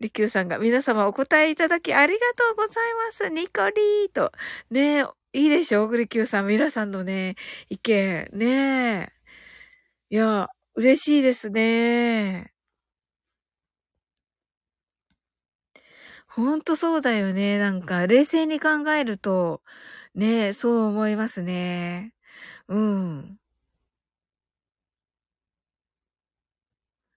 [0.00, 3.28] りきゅうさんが皆様お答えいただきありがとうございます。
[3.30, 4.32] ニコリーと。
[4.70, 6.46] ねいいでしょりきゅうさん。
[6.46, 7.36] 皆さんのね、
[7.68, 8.28] 意見。
[8.32, 9.12] ね
[10.10, 12.52] いや、嬉しいですね。
[16.28, 17.58] ほんとそうだよね。
[17.58, 19.62] なんか、冷静に考えると、
[20.14, 22.14] ねえ、そう思いますね。
[22.68, 23.38] うん。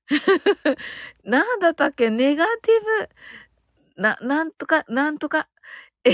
[1.23, 2.09] なんだったっけ？
[2.09, 5.49] ネガティブ、な、なんとか、なんとか、
[6.05, 6.11] え、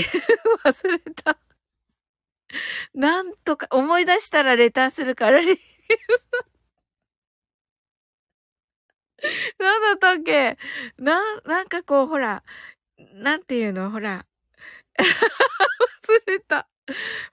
[0.64, 1.38] 忘れた。
[2.94, 5.40] なんとか、思い出したらレターするから、
[9.58, 10.56] なんだったっけ？
[10.98, 12.42] な、なんかこう、ほら、
[13.14, 13.90] なんていうの？
[13.90, 14.26] ほら。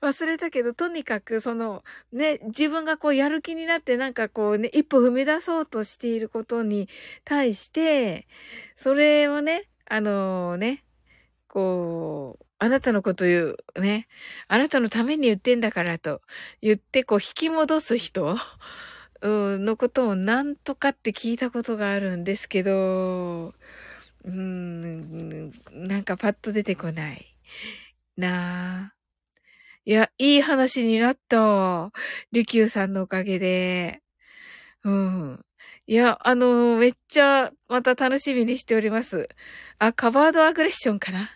[0.01, 0.49] 忘れた。
[0.49, 6.89] けど、とにかく、その、ね、自分がこうやる気になってなんかこうね、一歩踏み出そうとしていることに
[7.23, 8.27] 対して、
[8.75, 10.83] それをね、あのー、ね、
[11.47, 14.07] こう、あなたのこと言う、ね、
[14.47, 16.21] あなたのために言ってんだからと
[16.61, 18.37] 言って、こう引き戻す人
[19.23, 23.53] のことをなんとかって聞いたことがあるんですけど、
[24.23, 27.35] うーん、なんかパッと出てこない。
[28.17, 29.00] なあ。
[29.85, 31.91] いや、いい話になった。
[32.31, 34.03] りきゅうさんのおかげで。
[34.83, 35.45] うん。
[35.87, 39.27] いや、あの、めっちゃ、また楽しみにしております。
[39.79, 41.31] あ、カバードアグレッションかな？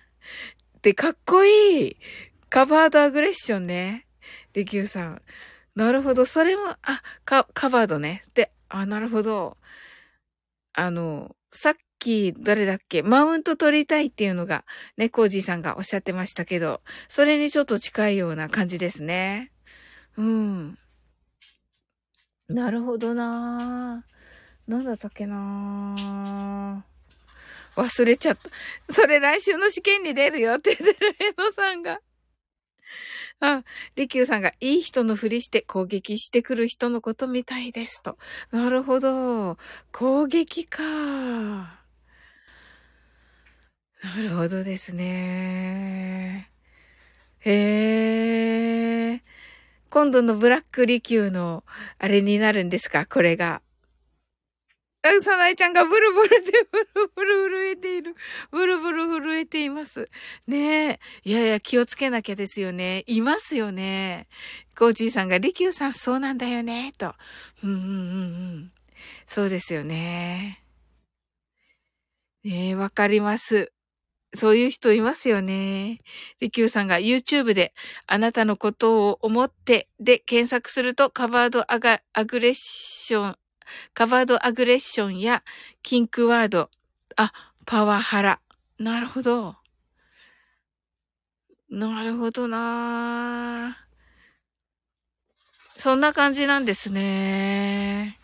[0.83, 1.97] で、かっこいい
[2.49, 4.05] カバードアグレッションね。
[4.53, 5.21] りきゅうさん。
[5.75, 6.25] なるほど。
[6.25, 8.23] それも、あ、カ、カバードね。
[8.35, 9.57] で、あ、なるほど。
[10.73, 13.01] あの、さっき、誰だっけ？
[13.01, 14.63] マウント取りたいっていうのが、
[14.97, 19.51] ね、コージーさんがおっしゃってましたけど、それにちょっと近いような感じですね。
[20.17, 20.77] うん。
[22.47, 24.71] なるほどなぁ。
[24.71, 27.81] なんだったっけなぁ。
[27.81, 28.93] 忘れちゃった。
[28.93, 31.99] それ来週の試験に出るよって言ってるエノさんが。
[33.41, 33.63] あ、
[33.95, 38.17] リキューさんがいい人のふりして攻撃してくる人のことみたいですと。
[38.51, 39.57] なるほど。
[39.91, 41.74] 攻撃か。
[44.05, 46.51] なるほどですね。
[47.39, 49.23] へえ。
[49.89, 51.63] 今度のブラックリキューの
[51.97, 53.07] あれになるんですか？
[53.07, 53.63] これが。
[55.23, 58.15] さなえちゃんがブルブルでブルブル震えている。
[58.51, 60.07] ブルブル震えています。
[60.45, 60.99] ねえ。
[61.23, 63.03] いやいや、気をつけなきゃですよね。
[63.07, 64.27] いますよね。
[64.77, 66.91] コーチーさんが、リキューさん、そうなんだよね。
[66.97, 67.15] と。
[67.63, 67.87] うんうんうんう
[68.57, 68.71] ん。
[69.25, 70.63] そうですよね。
[72.43, 73.71] ねえ、わかります。
[74.35, 75.99] そういう人いますよね。
[76.39, 77.73] リキューさんが YouTube で
[78.07, 83.37] あなたのことを思ってで検索するとカバードアガアグレッション、
[83.93, 85.43] カバードアグレッションや
[85.83, 86.69] キンクワード、
[87.15, 87.31] あ、
[87.65, 88.39] パワハラ。
[88.77, 89.55] なるほど。
[91.69, 93.77] なるほどな
[95.77, 98.19] そんな感じなんですね。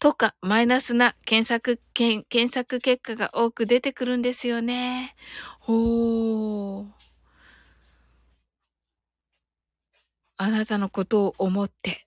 [0.00, 5.14] とかマイナスな検索、検索結果が多く出てくるんですよね。
[5.60, 6.86] ほー。
[10.38, 12.06] あなたのことを思って。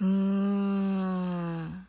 [0.00, 1.88] うーん。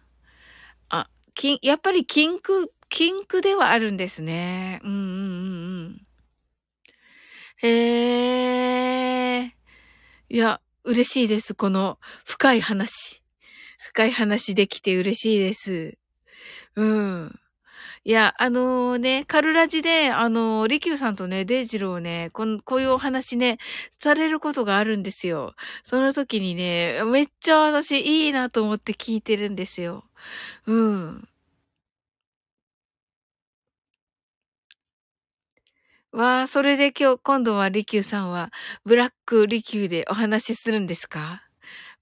[0.89, 4.79] あ、きやっぱり金句、金句ではあるんですね。
[4.83, 5.07] うんうんうん
[5.85, 6.07] うん。
[7.57, 9.55] へえ。
[10.29, 11.55] いや、嬉しいです。
[11.55, 13.22] この深い話。
[13.93, 15.97] 深い話できて嬉しいです。
[16.75, 17.39] うん。
[18.05, 23.59] いや、あのー、ね、カルラジで、あのー、リキューさんとね、デイジローね、この、こういうお話ね、
[23.99, 25.55] されることがあるんですよ。
[25.83, 30.05] その時にね、めっちゃ私いいなと思って聞いてるんですよ。
[30.67, 31.27] うん。
[36.13, 38.51] わあ、それで今日、今度はリキューさんは、
[38.85, 41.42] ブラックリキューでお話しするんですか？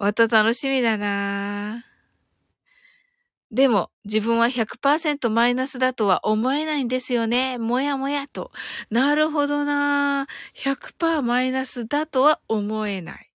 [0.02, 1.86] また楽しみだな
[3.52, 7.60] でも、自分は100%マイナスだとは思えないんですよね。
[7.60, 8.52] もやもやと。
[8.90, 10.26] なるほどな
[10.56, 13.30] 100%マイナスだとは思えない。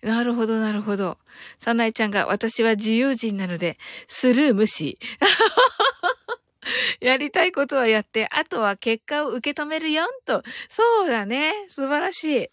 [0.00, 1.18] なるほど、なるほど。
[1.58, 3.76] さなえちゃんが、私は自由人なので、
[4.08, 4.98] スルー無視。
[7.02, 10.42] やりたいことはやって、あとは結果を受け止めるよんと。
[10.70, 11.52] そうだね。
[11.68, 12.48] 素晴らしい。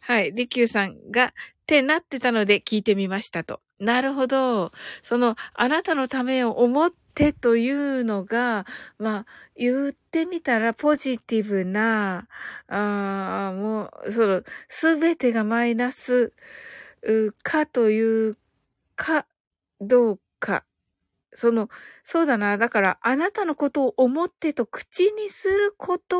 [0.00, 0.32] はい。
[0.32, 1.32] リキューさんが、
[1.68, 3.60] ってなってたので聞いてみましたと。
[3.78, 4.72] なるほど。
[5.02, 8.64] その、あなたのためを思ってというのが、
[8.98, 12.26] まあ、言ってみたらポジティブな、
[12.68, 16.32] あ、もう、その、すべてがマイナス
[17.42, 18.38] かという
[18.96, 19.26] か、
[19.78, 20.64] どうか。
[21.34, 21.68] その、
[22.02, 22.56] そうだな。
[22.56, 26.18] だから、あなたのことを思ってと口にすること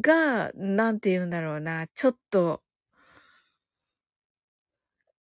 [0.00, 1.88] が、なんて言うんだろうな。
[1.88, 2.62] ちょっと、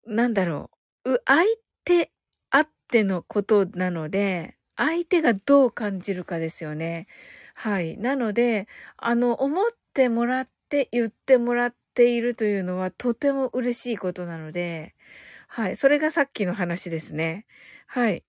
[0.05, 0.69] なんだろ
[1.05, 1.13] う。
[1.13, 1.43] う、相
[1.83, 2.11] 手
[2.51, 7.07] あってのことなので、相手がどう感じるかですよね。
[7.55, 7.97] はい。
[7.97, 14.95] なので、あの、思ってもらって言ってもらっているというのはとても嬉しいことなので、
[15.47, 15.75] はい。
[15.77, 17.45] それがさっきの話ですね。
[17.87, 18.23] はい。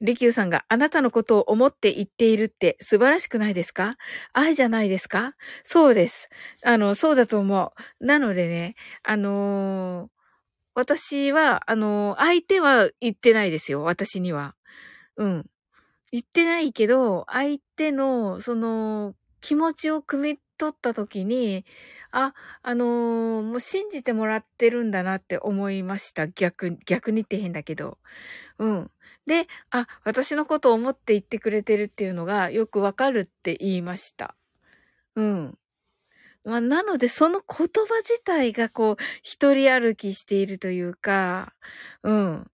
[0.00, 3.96] リキューさんがあなたのことを思って言っているって素晴らしくないですか？
[4.32, 5.34] 愛じゃないですか？
[5.64, 6.28] そうです。
[6.64, 8.04] あの、そうだと思う。
[8.04, 10.08] なのでね、あのー、
[10.74, 13.82] 私は、あのー、相手は言ってないですよ。
[13.82, 14.54] 私には。
[15.16, 15.46] うん。
[16.10, 21.64] 言ってないけど、相手の、その、気持ちを汲み取った時に、
[22.10, 26.26] あ、あのー、もう信じてもらってるんだなって思いました。
[26.26, 27.98] 逆、逆にって変だけど。
[28.58, 28.90] うん。
[29.26, 34.34] で、あ、私のことを思って言ってくれてるっていうのがよくわかるって言いました。
[35.16, 35.58] うん。
[36.44, 41.54] まあ、なので、その言葉自体がこう、一人歩きしているというか、
[42.04, 42.50] うん。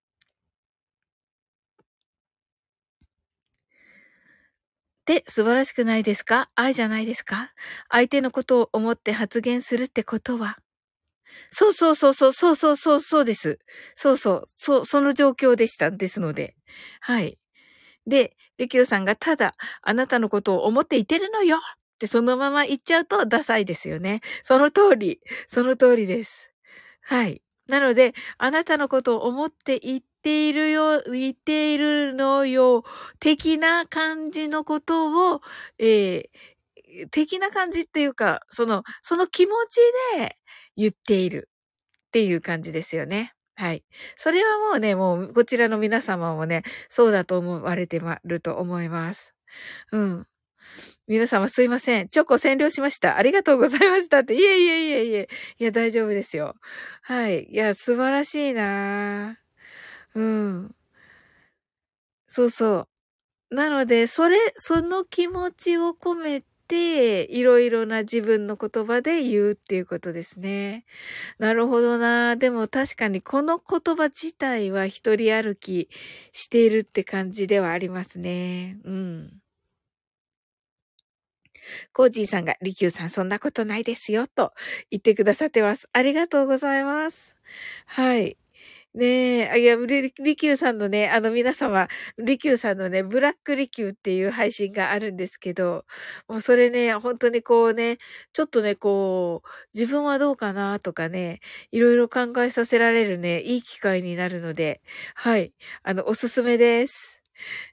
[5.06, 6.50] で、素晴らしくないですか？
[6.54, 7.52] 愛じゃないですか？
[7.88, 10.58] 相手のことを思って発言するってことは、
[11.50, 13.58] そうそうそうそう、そうそうそうそうです。
[13.96, 15.90] そうそう、そう、その状況でした。
[15.90, 16.54] ですので。
[17.00, 17.38] はい。
[18.06, 21.60] で、リキューさんがただ、あなたのことを思っていてるのよっ
[21.98, 24.20] てそのまま言っちゃうとダサいですよね。
[24.44, 25.20] その通り。
[25.48, 26.50] その通りです。
[27.02, 27.42] はい。
[27.68, 32.84] なので、あなたのことを思って言っているよ、言っているのよ、
[33.20, 35.40] 的な感じのことを、
[35.78, 39.76] えー、的な感じっていうか、その、その気持ち
[40.18, 40.36] で
[40.78, 41.50] 言っている
[42.08, 43.34] っていう感じですよね。
[43.56, 43.84] はい。
[44.16, 49.34] それはもうね、もうこちらの皆様もね、そうだと思われてまると思います。
[49.92, 50.26] うん。
[51.08, 52.08] 皆様すいません。
[52.10, 53.16] チョコ占領しました。
[53.18, 54.34] ありがとうございましたって。
[54.34, 55.28] いえいえいえいえ。
[55.60, 56.54] いや、大丈夫ですよ。
[57.02, 57.44] はい。
[57.50, 59.38] いや、素晴らしいな
[60.14, 60.74] うん。
[62.28, 62.86] そうそ
[63.50, 63.54] う。
[63.56, 70.84] なので、それ、その気持ちを込めて、いろいろな自分の言葉で言うっていうことですね。
[71.38, 72.36] なるほどな。
[72.36, 75.88] でも確かにこの言葉自体は一人歩き
[76.32, 78.78] しているって感じではありますね。
[78.84, 79.40] うん。
[81.92, 84.52] コージーさんが、リキューさんそんなことないですよ、と
[84.90, 85.88] 言ってくださってます。
[85.92, 87.34] ありがとうございます。
[87.86, 88.36] はい。
[88.94, 95.84] ねえ、あいや、リリキューさんのね、あの皆様、リキューさんのね、ブラックリキューっていう配信があるんですけど、
[96.26, 97.98] もうそれね、本当にこうね、
[98.32, 104.80] ちょっとね、こう、自分はどうかなとかね、いろいろ考えさせられるね、いい機会になるので、
[105.14, 107.20] はい、あの、おすすめです。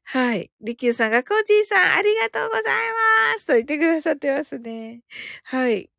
[0.03, 0.51] はい。
[0.61, 2.63] リキューさんが、コージーさん、ありがとうござい
[3.35, 5.01] ますと言ってくださってますね。
[5.43, 5.89] はい。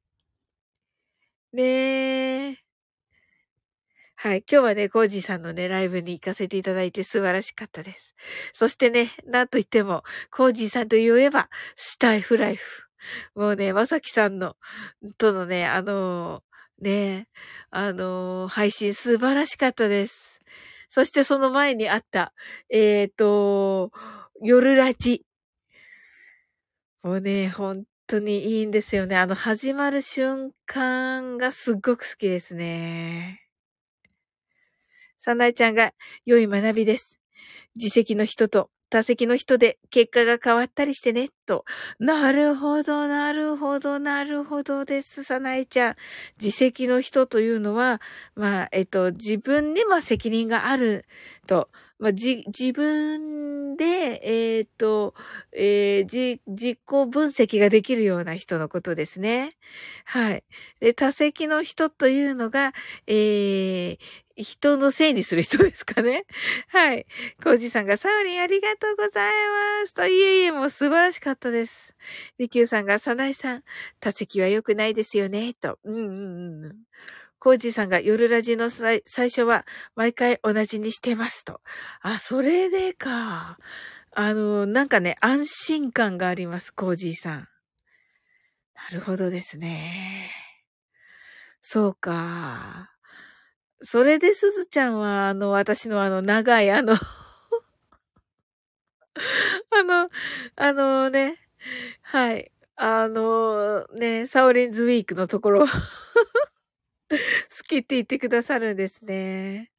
[1.52, 1.62] ね
[2.52, 2.65] え。
[4.26, 4.44] はい。
[4.50, 8.16] 今日はね、コージーさんのね、ライブに行かせていただいて素晴らしかったです。
[8.54, 10.02] そしてね、なんといっても、
[10.32, 12.88] コージーさんと言えば、スタイフライフ。
[13.36, 14.56] もうね、まさきさんの、
[15.16, 17.28] とのね、あのー、ね、
[17.70, 20.40] あのー、配信素晴らしかったです。
[20.90, 22.32] そしてその前にあった、
[22.68, 23.92] えっ、ー、と、
[24.42, 25.24] 夜ラジ。
[27.04, 29.16] もうね、本当にいいんですよね。
[29.16, 33.45] あの、始まる瞬間がすっごく好きですね。
[35.26, 35.92] サナイちゃんが
[36.24, 37.18] 良い学びです。
[37.74, 41.64] 自責の人と他責の人で結果が変わったりしてね、と。
[41.98, 45.94] なるほど、なるほど、なるほどです、さなえちゃん。
[46.40, 48.00] 自責の人というのは、
[48.36, 51.06] まあ、えっと、自分にも責任がある
[51.48, 51.68] と。
[51.98, 54.20] まあ、じ、自分で、
[54.58, 55.14] えっ、と、
[55.52, 59.56] えー、じ、自己分析ができるような人のことですね。
[60.04, 60.44] はい。
[60.80, 62.74] で、多席の人というのが、
[63.06, 63.98] えー、
[64.36, 66.26] 人のせいにする人ですかね。
[66.68, 67.06] はい。
[67.42, 69.32] コージさんが、サウリンありがとうござい
[69.82, 69.94] ます。
[69.94, 71.94] と、いえいえ、もう素晴らしかったです。
[72.38, 73.62] リキューさんが、サナイさん、
[74.00, 75.54] 多席は良くないですよね。
[75.54, 75.78] と。
[75.84, 76.76] うんうんうん。
[77.46, 81.60] コージーさんが夜ラジの最初は毎回同じにしてますと。
[82.02, 83.56] あ、それでか。
[84.10, 87.48] あの、なんかね、安心感があります、コージーさん。
[88.74, 90.32] なるほどですね。
[91.62, 92.90] そうか。
[93.80, 96.94] それで、すずちゃんは、あの、私のあの、長い、あの
[99.70, 100.10] あの、
[100.56, 101.38] あのね、
[102.02, 102.50] はい。
[102.74, 105.66] あの、ね、サオリンズウィークのところ
[107.56, 109.70] 好きって言ってくださるんですね。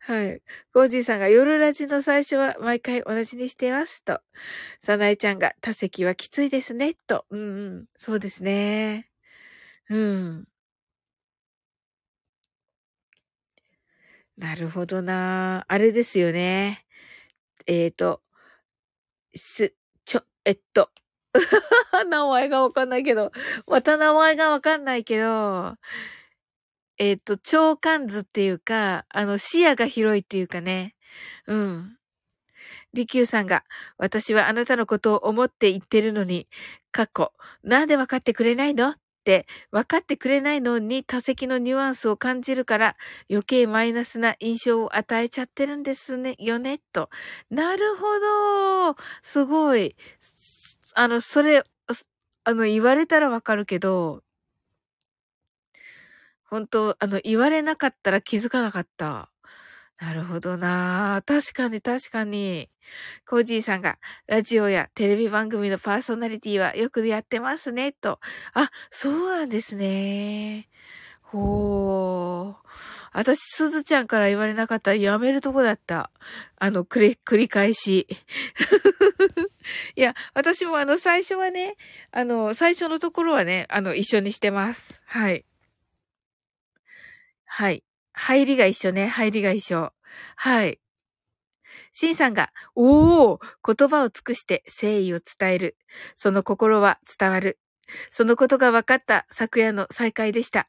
[0.00, 0.42] はい。
[0.72, 4.20] コージーさんが夜ラジの最初は毎回同じにしてますと。
[4.82, 7.26] サナエちゃんが多席はきついですねと。
[7.30, 7.86] うんうん。
[7.96, 9.10] そうですね。
[9.90, 10.48] うん。
[14.38, 16.84] なるほどなあれですよね。
[17.66, 18.22] えっ、ー、と、
[19.34, 20.90] す、ちょ、えっと、
[22.08, 23.32] 名前がわかんないけど、
[23.66, 25.76] また名前がわかんないけど、
[26.98, 30.94] えっ、ー、と、長官図っていうか、あの、視野が広いっていうかね。
[31.46, 31.96] うん。
[32.94, 33.64] 利休さんが、
[33.98, 36.48] 私はあなたのことを思って言ってるのに、
[36.92, 37.32] 過去、
[37.62, 38.90] なんで分かってくれないの？
[38.90, 38.94] っ
[39.24, 42.96] て分かってくれないのに多席のニュアンスを感じるから
[43.28, 47.10] 余計マイナスな印象を与えちゃってるんですね、よね、と。
[47.50, 48.06] なるほ
[48.94, 48.96] ど。
[49.22, 49.96] すごい。
[50.94, 51.62] あの、それ、
[52.44, 54.22] あの、言われたらわかるけど、
[56.48, 59.30] 本当あの、言われなかったら気づかなかった。
[60.00, 62.70] なるほどな確かに確かに。
[63.26, 68.20] コージーさんが、ラジオやテレビ番組のパーソナリティはよくやってますね、と。
[68.54, 70.68] あ、そうなんですね。
[71.20, 72.68] ほー。
[73.12, 76.10] 私、すずちゃんから言われなかったらやめるとこだった。
[76.56, 78.06] あの、繰り、繰り返し。
[79.96, 81.76] いや、私もあの、最初はね、
[82.12, 85.02] あの、最初のところはね、あの、一緒にしてます。
[85.06, 85.44] はい。
[87.58, 87.82] はい。
[88.12, 89.08] 入りが一緒ね。
[89.08, 89.92] 入りが一緒。
[90.36, 90.78] はい。
[91.90, 95.76] シンさんが、おお言葉を尽くして誠意を伝える。
[96.14, 97.58] その心は伝わる。
[98.10, 100.68] そのことが分かった昨夜の再会でした。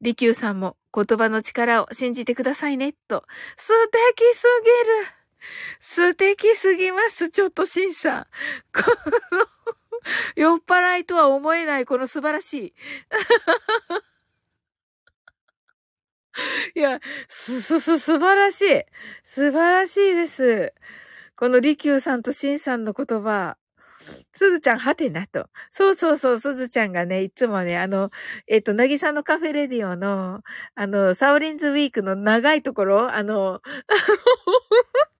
[0.00, 3.24] 利休さんも言葉の力を信じてくださいね、と。
[3.56, 5.06] 素敵すぎる。
[5.78, 8.26] 素敵すぎます、ちょっとシンさん。
[8.74, 8.90] こ
[9.30, 9.46] の、
[10.34, 12.74] 酔っ払いとは思えないこの素晴らしい。
[16.74, 18.82] いや、す、す、す、素晴らしい。
[19.22, 20.74] 素晴らしいです。
[21.36, 23.56] この利休さんとシンさんの言葉。
[24.32, 25.48] すずちゃん、はてなと。
[25.70, 28.10] そうそうそう、すずちゃんがね、いつもね、あの、
[28.46, 30.42] えっ、と、なぎさのカフェレディオの、
[30.74, 33.62] あの、サウリンズウィークの長いところ、あの、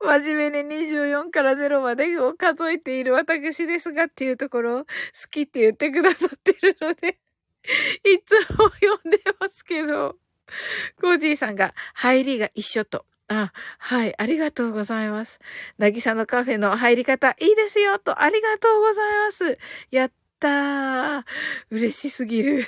[0.00, 4.86] 真面目に24から0までを数えている私ですがっていうところ、好
[5.30, 7.18] きって言ってくださってるので、
[8.04, 10.16] いつも読んでますけど。
[11.00, 13.04] コージーさんが入りが一緒と。
[13.28, 15.38] あ、はい、ありがとうございます。
[15.78, 19.58] なぎさのカフェの入り方、いいですよと、ありがとうございます。
[19.90, 21.24] やったー。
[21.70, 22.66] 嬉しすぎる。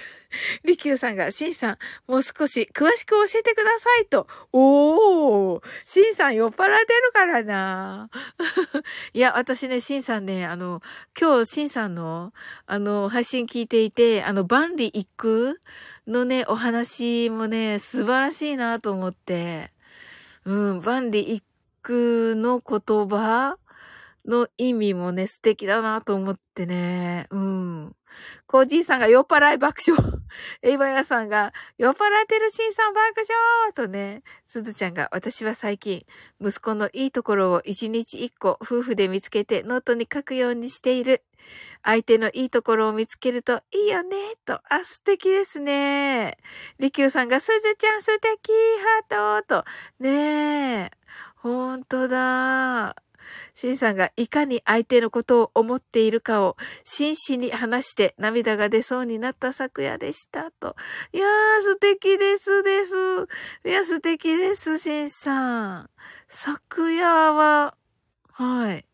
[0.65, 4.27] りきゅうさんが、しんさん、もう少し詳しく教えてくださいと。
[4.53, 8.11] おー、しんさん酔っ払ってるからな。
[9.13, 10.81] いや、私ね、しんさんね、あの、
[11.19, 12.33] 今日しんさんの、
[12.67, 15.57] あの、配信聞いていて、あの、万里一空
[16.07, 19.73] のね、お話もね、素晴らしいなと思って、
[20.45, 21.43] うん、万里一
[21.83, 23.59] 空の言葉
[24.25, 27.97] の意味もね、素敵だなと思ってね、うん。
[28.57, 30.03] コージーさんが酔っ払い爆笑。
[30.63, 36.07] エイバヤさんが、酔っ払ってるシンさん爆笑とね、すずちゃんが、私は最近、
[36.41, 41.23] 息子のいいところを一日一個夫婦で見つけてノートに書くようにしている。
[41.83, 44.55] 相手のいいところを見つけるといいよね、と。
[44.71, 46.39] あ、素敵ですね。
[46.79, 48.53] りきゅうさんが、すずちゃん素敵
[49.11, 49.65] ハートと。
[50.01, 50.91] ねえ。
[51.35, 52.97] ほんとだ。
[53.55, 60.77] シンさんがいかに相手のことを思っているかを真摯に話して涙が出そうになった昨夜でしたと。
[61.13, 62.95] いやー、素敵ですです。
[63.65, 65.91] いや、素敵です、シンさん。
[66.29, 67.77] 昨夜は、
[68.33, 68.87] はい。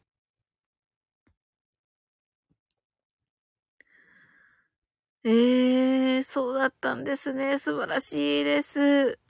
[5.24, 7.58] ええー、そうだったんですね。
[7.58, 9.20] 素晴らしいです。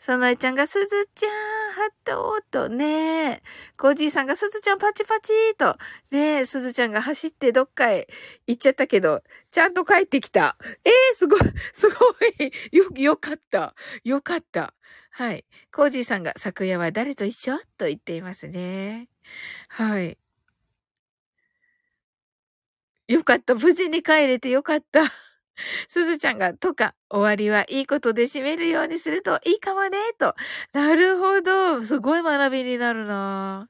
[0.00, 1.30] さなえちゃんがすずちゃん、
[1.72, 3.42] ハットーとねえ
[3.76, 5.76] コージーさんがすずちゃんパチパチーと
[6.10, 8.08] ねすずちゃんが走ってどっかへ
[8.46, 10.56] 行っちゃったけど、ちゃんと帰ってきた。
[10.86, 11.40] ええー、すごい、
[11.74, 11.94] すご
[12.38, 12.50] い。
[12.74, 13.74] よ、よかった。
[14.02, 14.72] よかった。
[15.10, 15.44] はい。
[15.70, 17.58] コージーさんが昨夜は誰と一緒？
[17.76, 19.08] と言っていますね。
[19.68, 20.16] はい。
[23.06, 23.54] よかった。
[23.54, 25.12] 無事に帰れてよかった。
[25.88, 30.34] すずちゃんが、とか、終わりはいいことで締めるようにするといいかもね、と。
[30.72, 31.82] なるほど。
[31.82, 33.68] すごい学びになるな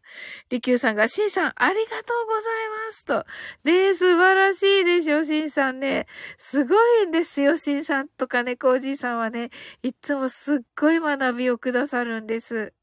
[0.50, 2.42] りきゅうさんが、しんさん、ありがとうござい
[2.88, 3.24] ますと。
[3.64, 6.06] ね、素晴らしいでしょ、しんさんね。
[6.38, 9.50] すごいんですよ、しんさんとかね、コージーさんはね。
[9.82, 12.74] いつもすっごい学びをくださるんです。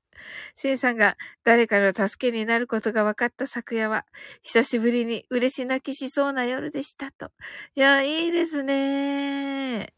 [0.55, 4.05] シンさんが誰かの助けになることが分かった昨夜は、
[4.41, 7.31] 久しぶりに嬉し泣きしそうな夜でしたと。
[7.75, 9.93] いや、いいですね。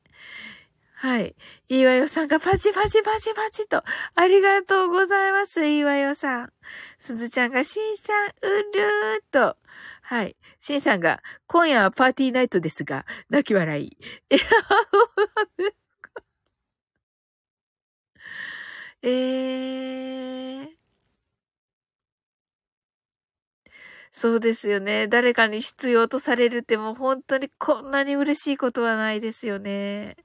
[1.01, 1.34] はい。
[1.70, 3.84] いいわよさんがパチパチパチパチと、
[4.15, 6.53] ありがとうございます、いいわよさん。
[6.97, 9.55] すずちゃんが、しんさん、うるーと。
[10.01, 10.36] はい。
[10.59, 13.97] しんさんが、今夜はパーティーナイトですが、泣き笑い。
[19.03, 20.89] いや、そうなんですえ。
[24.11, 25.07] そうですよね。
[25.07, 30.17] 誰かに必要とされるってもう本当にこんなに嬉しいことはないですよね。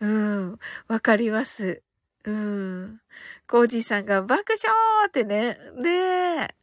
[0.00, 0.58] うん。
[0.88, 1.82] わかります。
[2.24, 3.00] うん。
[3.48, 5.58] コージーさんが爆笑ってね。
[5.82, 6.54] で、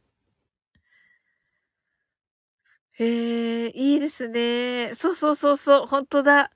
[2.98, 4.92] ええいいですね。
[4.94, 6.50] そうそうそうそう、本当だ。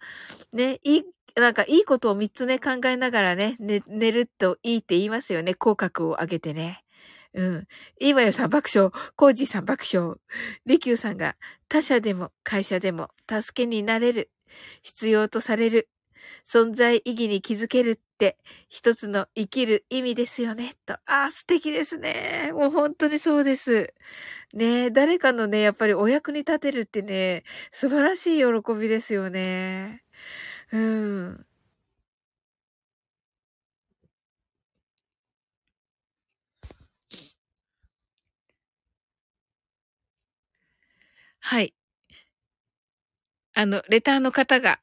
[0.53, 1.05] ね、いい、
[1.37, 5.55] なんかいいことを三つね考えながらね、ね、寝るといいって言いますよね。
[5.55, 6.85] 口角を上げてね。
[7.35, 7.67] うん。
[8.01, 8.91] いいわよさん爆笑。
[9.17, 10.17] コージーさん爆笑。
[10.67, 11.37] リキューさんが
[11.69, 14.31] 他社でも会社でも助けになれる。
[14.83, 15.89] 必要とされる。
[16.49, 20.75] 存在意義に気づけるって一つの生きる意味ですよね。
[20.87, 20.95] と。
[21.07, 22.51] ああ、素敵ですね。
[22.53, 23.93] もう本当にそうです。
[24.55, 30.05] ね誰かのね、やっぱりお役に立てるってね、素晴らしい喜びですよね。
[30.75, 31.47] うん。
[41.41, 41.75] はい。
[43.57, 44.81] あの、レターの方が、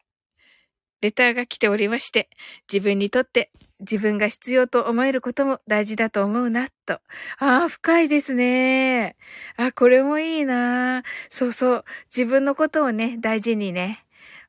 [1.01, 2.29] レターが来ておりまして、
[2.71, 6.93] 自分にとって自分が必要と思えることも大事だと思うな、と。
[7.39, 9.17] ああ、深いですね。
[9.57, 11.03] あ、これもいいな。
[11.29, 11.85] そうそう。
[12.15, 14.05] 自分のことをね、大事にね、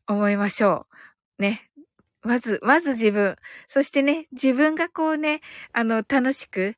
[0.06, 0.91] 思いましょう。
[1.38, 1.70] ね。
[2.22, 3.36] まず、まず自分。
[3.66, 5.40] そしてね、自分がこうね、
[5.72, 6.76] あの、楽しく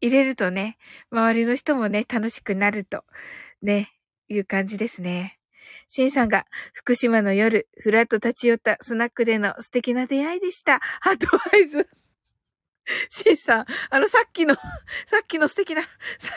[0.00, 0.76] 入れるとね、
[1.10, 3.04] 周りの人もね、楽しくなると、
[3.62, 3.90] ね、
[4.28, 5.38] いう感じですね。
[5.88, 10.80] シンさんが福島の夜、ふらっと立ち寄ったスナックでの素敵な出会いでした。
[11.00, 11.88] ハートアイズ。
[13.10, 14.60] シンさん、あの、さっきの、さ
[15.22, 15.88] っきの素敵な、さ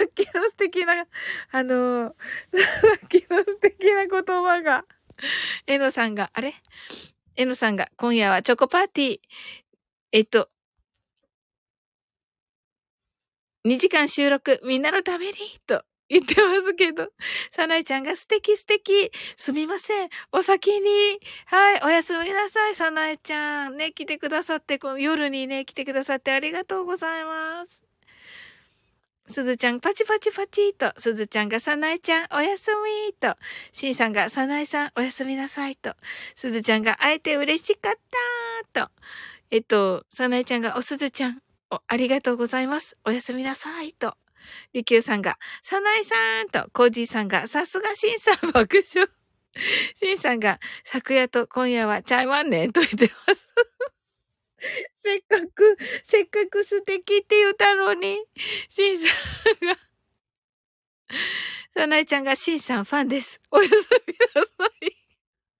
[0.05, 1.05] っきの素敵な、
[1.51, 2.15] あの、さ
[3.05, 4.85] っきの素敵な言葉が、
[5.65, 6.53] えのさんが、あれ？
[7.37, 9.19] えのさんが、今夜はチョコパーティー。
[10.11, 10.49] えっと、
[13.65, 15.33] 2時間収録、みんなのために、
[15.67, 17.09] と言ってますけど。
[17.51, 19.11] さなえちゃんが素敵素敵。
[19.37, 20.09] すみません。
[20.31, 21.19] お先に。
[21.45, 21.81] はい。
[21.83, 22.75] おやすみなさい。
[22.75, 23.77] さなえちゃん。
[23.77, 27.86] ね、来てくださって、この夜にね、来てくださってありがとうございます。
[29.29, 32.67] すずちゃん、パチパチパチと、すずちゃんがさなえちゃん、おやす
[33.07, 33.35] みと、
[33.73, 35.95] しんさんがさなえさん、おやすみなさいと、
[36.35, 37.93] すずちゃんが会えて嬉しかっ
[38.73, 38.91] たと、
[39.51, 42.97] えっと、さなえちゃんがおすずちゃん、お、ありがとうございます。
[43.03, 44.15] おやすみなさいと、
[44.73, 49.09] りきゅうさんが、さなえさんと、コージーさんが、さすがしんさん爆笑。
[50.01, 53.47] しんさんが、昨夜と今夜はちゃいまんねんと言ってます。
[55.03, 55.77] せっかく、
[56.07, 58.19] せっかく素敵って言ったのに、
[58.69, 59.05] シンさ
[59.63, 59.77] んが、
[61.75, 63.39] さなえちゃんがシンさんファンです。
[63.51, 63.73] おやす
[64.07, 64.96] みなさい。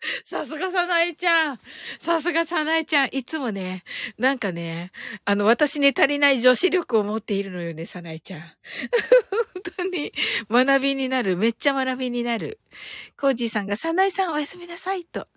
[0.25, 1.59] さすがさなえちゃん。
[1.99, 3.09] さすがさなえちゃん。
[3.11, 3.83] いつもね、
[4.17, 4.91] なんかね、
[5.25, 8.41] あの、私に足りない女子力を持っているのよね、さなえちゃん。
[8.41, 10.13] 本当に
[10.49, 11.37] 学びになる。
[11.37, 12.59] めっちゃ学びになる。
[13.19, 15.27] コージーさんが、さなえさんおやすみなさいと。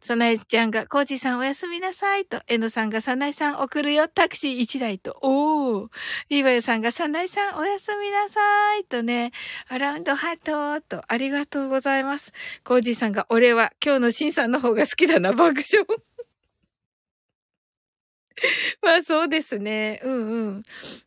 [0.00, 2.42] さなえちゃんが、コージーさんおやすみなさいと。
[2.46, 5.18] えのさんが、さなえさん送るよ、タクシー1台と。
[5.22, 5.88] おー。
[6.28, 8.40] いわよさんが、さなえさんおやすみなさ
[8.76, 9.32] いとね。
[9.68, 11.02] アラウンドハートと。
[11.08, 12.32] ありがとうございます。
[12.64, 15.86] コージーさんが、俺は今日のシンさんの方が好きだな、爆笑。
[18.82, 20.00] まあそうですね。
[20.04, 20.62] うんうん。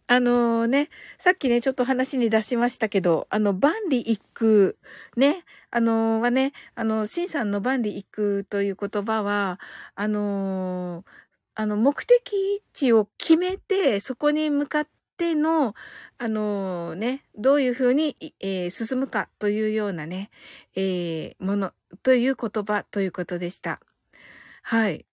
[0.08, 4.74] あのー、ね、さっきね、ちょっと話に出しましたけど、あの、万里一空、
[5.16, 9.60] ね、あのー、はね、あの、シンさんの万里一空という言葉は、
[9.96, 11.06] あのー、
[11.56, 14.88] あの、目的地を決めて、そこに向かっ
[15.18, 15.76] ての、
[16.18, 20.30] あのね、どういうふうに、えー、進むかというようなね、
[20.76, 23.82] えー、もの、という言葉ということでした。
[24.64, 25.06] はい。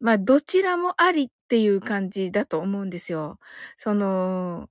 [0.00, 3.38] まあ、どちらもありっていう感じだと思うんですよ。
[3.76, 4.70] その、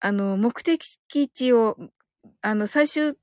[0.00, 1.76] あの、目的地を、
[2.42, 3.16] あの、最終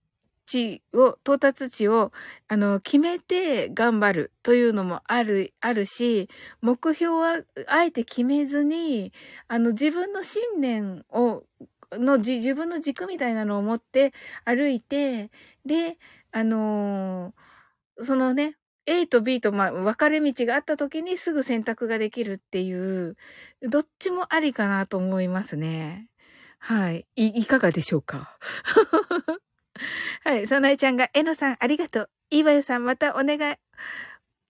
[0.45, 2.11] 地を、到達地を、
[2.47, 6.29] あの、決めて頑張るというのもある、あるし、
[6.61, 9.11] 目標はあえて決めずに、
[9.47, 11.43] あの、自分の信念を、
[11.91, 14.13] の自分の軸みたいなのを持って
[14.45, 15.31] 歩いて、
[15.65, 15.97] で、
[16.31, 23.15] あのー、そのね、A と B と、まあ、分かれ道があった時にすぐ選択ができるっていう、
[23.61, 26.07] どっちもありかなと思いますね。
[26.59, 27.05] はい。
[27.15, 28.37] い、いかがでしょうか？
[30.23, 30.47] はい。
[30.47, 32.09] さなえちゃんが、えのさんありがとう。
[32.31, 33.55] いわよさんまたお願い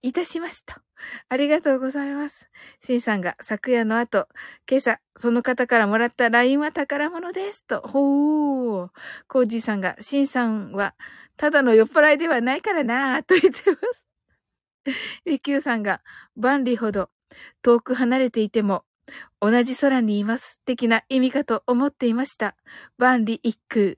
[0.01, 0.75] いたしますと。
[1.29, 2.47] ありがとうございます。
[2.79, 4.27] しんさんが昨夜の後、
[4.69, 7.63] 今朝、その方からもらった LINE は宝物です。
[7.65, 7.81] と。
[7.81, 8.89] ほー。
[9.27, 10.95] コージーさんが、しんさんは、
[11.37, 14.05] ただの酔っ払いではないからなぁ、と言ってます。
[15.25, 16.01] リキューさんが、
[16.35, 17.09] 万里ほど
[17.61, 18.85] 遠く離れていても、
[19.41, 20.59] 同じ空にいます。
[20.65, 22.55] 的な意味かと思っていました。
[22.97, 23.97] 万里一空。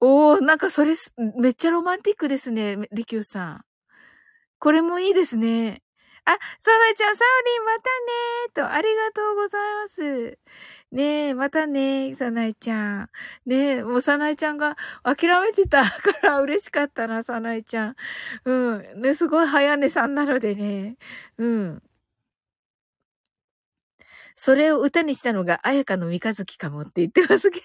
[0.00, 0.94] おー、なんかそれ、
[1.40, 3.64] めっちゃロマンティックですね、リキューさん。
[4.60, 5.82] これもいいですね。
[6.24, 6.36] あ、サ
[6.78, 10.38] ナちゃん、サオリン、またねーと、ありがとうございます。
[10.92, 13.10] ねえ、またね、サナイちゃん。
[13.46, 17.96] ねえ、もうサナイちゃんが諦めてた から嬉しかったな、サナイちゃん。
[18.44, 18.52] う
[18.98, 19.02] ん。
[19.02, 20.96] ね、すごい早寝さんなのでね。
[21.38, 21.82] うん。
[24.34, 27.64] それを歌にしたのが、綾香の三日月かもって言ってますけど。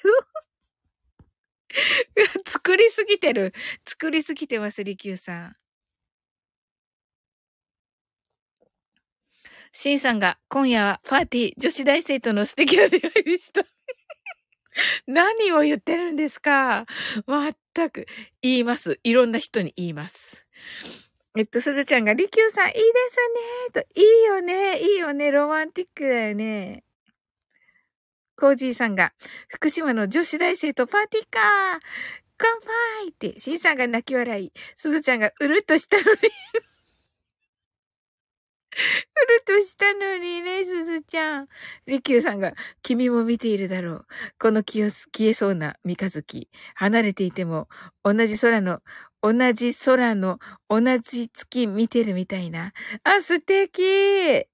[2.45, 3.53] 作りすぎてる。
[3.88, 5.55] 作りすぎてます、リキューさん。
[9.71, 13.65] シンさんが、今夜はパーティー、女子大生との素敵な出会いでした。
[15.07, 16.86] 何を言ってるんですか
[17.26, 18.05] まったく。
[18.41, 18.99] 言います。
[19.03, 20.45] いろんな人に言います。
[21.36, 22.80] えっと、すずちゃんが、りきゅうさん、いいで
[23.74, 26.84] すねと、いいよねいいよねロマンティックだよね。
[28.36, 29.13] コージーさんが、
[29.47, 31.79] 福島の女子大生とパーティーか
[32.38, 34.51] 乾杯って、シンさんが泣き笑い。
[34.75, 36.07] すずちゃんがうるっとしたのに
[38.73, 41.47] うるっとしたのにね、すずちゃん。
[41.86, 44.05] りきゅうさんが、君も見ているだろう。
[44.39, 46.49] この消えそうな三日月。
[46.75, 47.67] 離れていても、
[48.03, 48.81] 同じ空の、
[49.21, 52.73] 同じ空の、同じ月見てるみたいな。
[53.03, 54.47] あ、素敵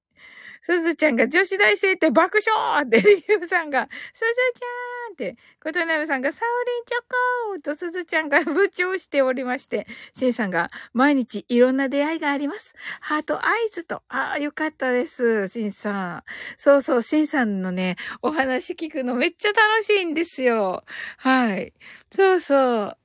[0.61, 4.25] すずちゃんが女子大生って爆笑って、りゆうさんが、すず
[4.59, 9.87] ちゃんって、ことなむさんがサオリンチョコーとすずちゃんが部長しておりまして、
[10.17, 12.73] しんさんが毎日いろんな出会いがあります。
[13.01, 16.23] ハートアイズと、ああ、よかったです、しんさん。
[16.57, 20.83] そうそう、しんさんのね、お話聞くのめっちゃ楽しいんですよ。
[21.17, 21.73] はい。
[22.11, 22.97] そうそう。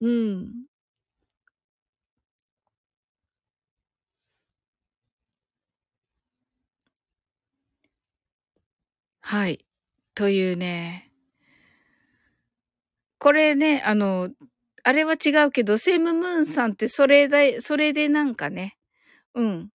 [0.00, 0.69] うん。
[9.30, 9.64] はい。
[10.16, 11.12] というね。
[13.18, 14.30] これね、あの、
[14.82, 18.76] あれは違うけど、セムムーンさんってそれで、それでなんかね、
[19.34, 19.68] うん、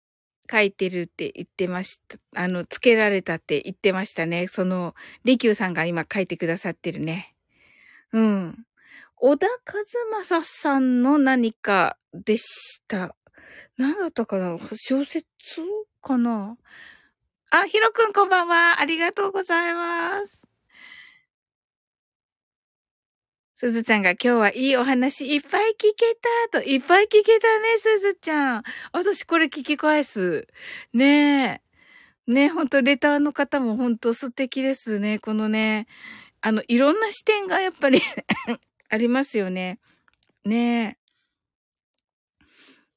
[0.51, 2.17] 書いてるって言ってました。
[2.35, 4.47] あの、つけられたって言ってましたね。
[4.49, 4.93] その、
[5.23, 7.33] リキューさんが今書いてくださってるね。
[8.11, 8.65] うん。
[9.15, 13.15] 小田和正さんの何かでした。
[13.77, 14.57] 何だったかな？
[14.73, 15.25] 小説
[16.01, 16.57] かな？
[17.57, 18.81] あ、ひろくんこんばんは。
[18.81, 20.45] ありがとうございます。
[23.55, 26.17] すずちゃんが今日はいいお話いっぱい聞け
[26.51, 28.63] たと、いっぱい聞けたね、すずちゃん。
[28.91, 30.47] 私これ聞き返す。
[30.91, 31.61] ね
[32.27, 32.31] え。
[32.31, 35.19] ねえ、ほんと、レターの方もほんと素敵ですね。
[35.19, 35.87] このね、
[36.41, 38.01] あの、いろんな視点がやっぱり
[38.91, 39.79] ありますよね。
[40.43, 40.97] ね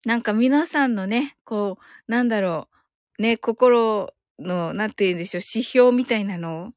[0.05, 0.09] え。
[0.09, 1.79] なんか皆さんのね、こ
[2.09, 2.69] う、なんだろ
[3.21, 6.73] う、ね、心の、なんて言うんでしょう、指標みたいなの？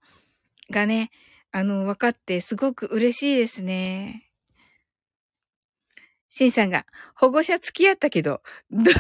[0.72, 1.12] がね、
[1.52, 4.28] あの、分かってすごく嬉しいですね。
[6.30, 6.86] シンさんが、
[7.16, 8.42] 保護者付き合ったけど、
[8.72, 8.92] そうだ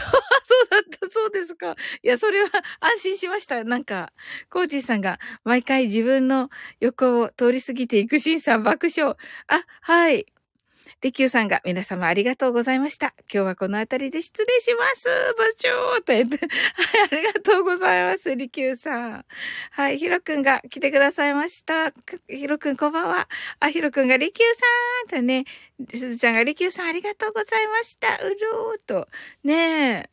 [0.79, 1.75] った、そうですか。
[2.03, 2.49] いや、それは
[2.81, 3.63] 安心しました。
[3.63, 4.11] なんか、
[4.49, 6.49] コージーさんが、毎回自分の
[6.81, 9.15] 横を通り過ぎていくシンさん爆笑。
[9.47, 10.30] あ、はい。
[11.01, 13.15] リキューさんが皆様ありがとうございました。
[13.21, 15.07] 今日はこの辺りで失礼します。
[15.35, 16.37] 部長と言って。
[16.37, 18.35] はい、ありがとうございます。
[18.35, 19.25] リキューさん。
[19.71, 21.91] はい、ヒロくんが来てくださいました。
[22.27, 23.27] ヒロくんこんばんは。
[23.59, 25.45] あ、ヒロくんがリキューさんとね、
[25.91, 28.23] すずちゃんがリキューさんありがとうございました。
[28.23, 29.07] うるーと。
[29.43, 30.09] ねえ。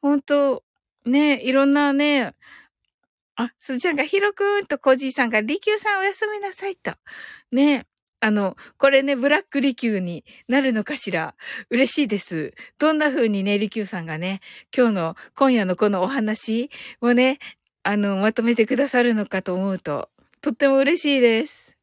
[0.00, 0.64] ほんと、
[1.04, 2.34] ねえ、いろんなね、
[3.36, 6.92] あ、すずちゃんがヒロくんとコージーさんがリキューさんおやすみなさいと。
[7.52, 7.93] ねえ。
[8.24, 11.34] あの、これね、ブラック利休になるのかしら？
[11.68, 12.54] 嬉しいです。
[12.78, 14.40] どんな風にね、利休さんがね、
[14.74, 16.70] 今日の、今夜のこのお話
[17.02, 17.38] をね、
[17.82, 20.08] あの、まとめてくださるのかと思うと、
[20.40, 21.73] とっても嬉しいです。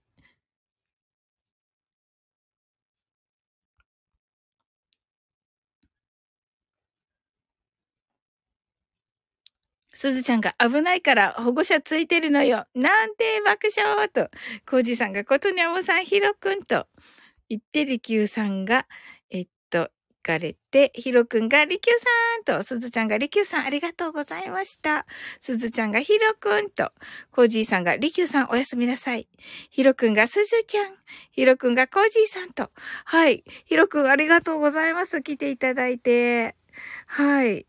[10.02, 12.66] すずちゃんが危ないから保護者ついてるのよ。
[12.74, 14.32] なんて爆笑と。
[14.68, 16.88] コージさんがことにゃもさんひろくんと。
[17.50, 18.88] 言ってりきゅうさんが、
[19.30, 19.90] えっと、行
[20.24, 25.06] かれて、ひろくんがりきゅうさんと、すずちゃんがりきゅうさんありがとうございました。
[25.40, 26.92] すずちゃんがひろくんと、
[27.30, 29.28] コージーさんがりきゅうさんおやすみなさい。
[29.70, 30.96] ひろくんがすずちゃん、
[31.30, 32.72] ひろくんがコージーさんと、
[33.06, 33.44] はい。
[33.66, 35.22] ひろくんありがとうございます。
[35.22, 36.56] 来ていただいて。
[37.06, 37.68] はい。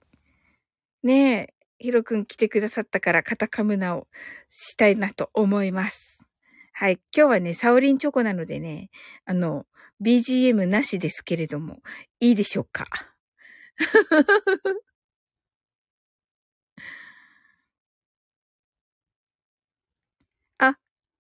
[1.03, 1.62] ねえ。
[1.83, 4.07] ヒロくん来てくださったからカタカムナを
[4.51, 6.21] したいなと思います。
[6.73, 7.01] はい。
[7.15, 8.91] 今日はね、サオリンチョコなのでね、
[9.25, 9.67] あの、
[10.01, 11.81] BGM なしですけれども、
[12.21, 12.87] いいでしょうか？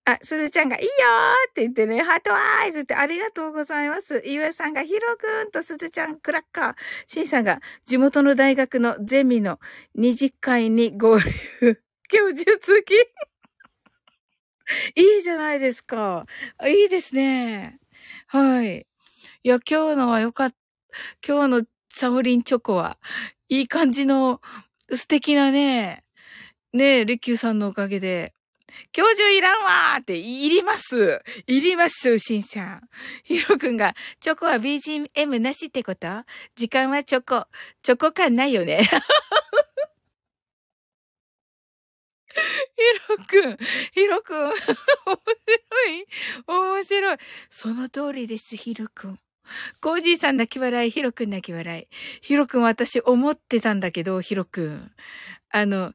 [0.04, 4.20] あ、すずちゃんがいいよーって言ってね、ハートアイズってありがとうございます。
[4.26, 6.74] ゆえさんがヒロくんとすずちゃんクラッカー。
[7.06, 9.60] しんさんが地元の大学のゼミの
[9.94, 11.24] 二次会に合流。
[12.08, 12.92] 教授付き
[15.00, 16.26] いいじゃないですか。
[16.66, 17.78] いいですね。
[18.26, 18.86] はい。
[19.44, 20.56] いや、今日のはよかった。
[21.26, 22.98] 今日のサオリンチョコは、
[23.48, 24.40] いい感じの
[24.92, 26.04] 素敵なね、
[26.72, 28.34] ねえ、リキューさんのおかげで、
[28.92, 32.88] 教授いらんわーって、いりますいりますしんさん。
[33.24, 36.24] ひろくんが、チョコは BGM なしってこと？
[36.56, 37.46] 時間はチョコ。
[37.82, 38.88] チョコ感ないよね。
[42.34, 42.38] ひ
[43.08, 43.56] ろくん、
[43.92, 44.66] ひろくん、面白
[45.90, 46.06] い、
[46.46, 47.18] 面白い。
[47.50, 49.18] その通りです、ひろくん。
[49.80, 51.88] コージーさん泣き笑い、ひろくん泣き笑い。
[52.22, 54.92] ひろくん私思ってたんだけど、ひろくん。
[55.50, 55.92] あの、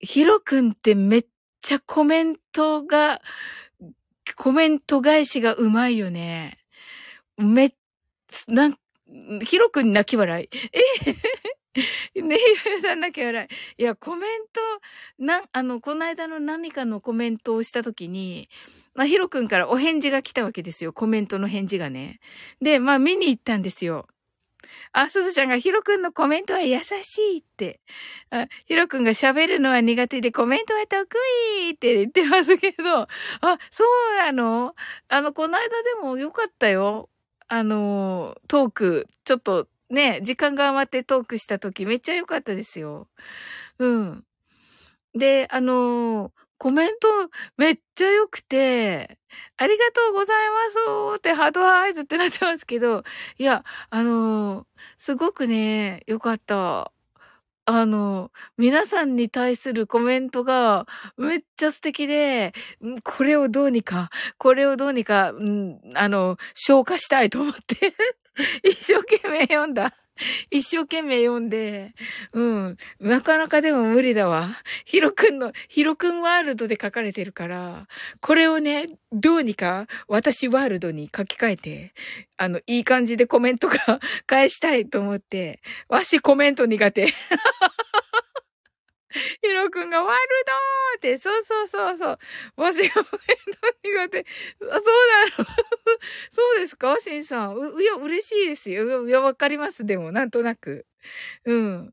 [0.00, 1.26] ヒロ君ってめっ
[1.60, 3.20] ちゃコメントが、
[4.36, 6.58] コメント返しがうまいよね。
[7.36, 7.70] めっ、
[8.48, 8.78] なん、
[9.42, 10.48] ヒロ君泣き笑い。
[12.14, 13.82] えねえ、さん泣き笑い。
[13.82, 14.60] いや、コメント、
[15.18, 18.48] な、あの、この間の何かのコメントをしたときに、
[18.94, 20.92] まあ、ヒロ君からお返事が来たわけですよ。
[20.92, 22.20] コメントの返事がね。
[22.62, 24.08] で、まあ、見に行ったんですよ。
[24.98, 27.80] あ、すずちゃんがヒロくんのコメントは優しいって。
[28.30, 31.06] あ、ヒロくんが喋るのは苦手でコメントは得
[31.68, 33.08] 意って言ってますけど、あ、
[33.70, 34.74] そうなの？
[35.08, 37.10] あの、この間でもよかったよ。
[37.48, 43.08] あの、トーク、ちょっとね、時間が余ってトークした時めっちゃ良かったですよ。
[43.78, 44.24] うん。
[45.14, 47.08] で、あの、コメント
[47.56, 49.18] めっちゃ良くて、
[49.56, 50.56] ありがとうございま
[51.14, 53.04] すってハートアイズってなってますけど、
[53.38, 54.64] いや、あのー、
[54.96, 56.92] すごくね、良かった。
[57.68, 60.86] あの、皆さんに対するコメントが
[61.16, 62.54] めっちゃ素敵で、
[63.02, 67.92] これをどうにか、これをどうにか、うん、あの、消化したいと思って
[68.62, 69.94] 一生懸命読んだ。
[70.50, 71.94] 一生懸命読んで、
[72.32, 72.76] うん。
[73.00, 74.50] なかなかでも無理だわ。
[74.84, 77.88] ヒロくんの、ヒロくんワールドで書かれてるから、
[78.20, 81.94] これをね、どうにか私ワールドに書き換えて、
[82.36, 83.76] あの、いい感じでコメントが
[84.26, 87.14] 返したいと思って、わしコメント苦手。
[89.42, 90.52] ヒロくんがワールド
[90.98, 92.18] って、そうそうそうそう。
[92.62, 93.08] わしが面倒
[93.82, 94.26] 苦手。
[94.60, 95.46] そうなの
[96.32, 96.98] そうですか？
[97.00, 97.56] シンさん。
[97.56, 99.08] う、いや、嬉しいですよ。
[99.08, 99.84] いや、わかります。
[99.86, 100.86] でも、なんとなく。
[101.46, 101.92] うん。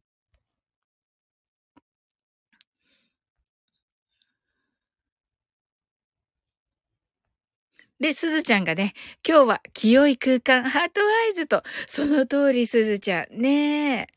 [7.99, 8.93] で、すずちゃんがね、
[9.27, 13.37] 今日は清い空間、ハートアイズと、その通りすずちゃん。
[13.41, 14.07] ねえ。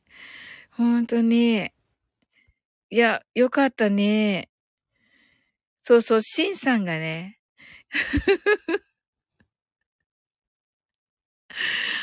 [0.72, 1.70] ほんとに。
[2.90, 4.48] いや、よかったね。
[5.82, 7.38] そうそう、シンさんがね。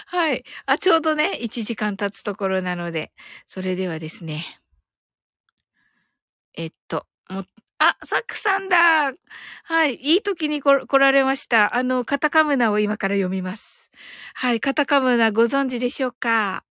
[0.08, 0.44] はい。
[0.66, 3.12] あ、ちょうどね、1時間経つところなので、
[3.48, 4.60] それではですね。
[6.56, 7.44] えっと、も、
[7.80, 9.12] あ、サクさんだ
[9.64, 9.96] はい。
[9.96, 11.76] いい時に来られました。
[11.76, 13.90] あの、カタカムナを今から読みます。
[14.36, 14.60] はい。
[14.62, 16.64] カタカムナご存知でしょうか？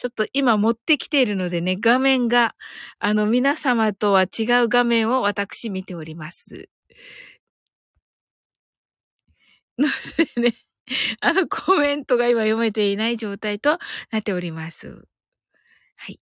[0.00, 2.54] ちょっと今持ってきているのでね、画面が、
[3.00, 6.68] あの、皆様とは違う画面を私見ております。
[9.78, 9.88] の
[10.34, 10.54] でね、
[11.20, 13.78] あの、コメントが今読めていない状態と
[14.10, 15.06] なっております。
[15.96, 16.20] はい。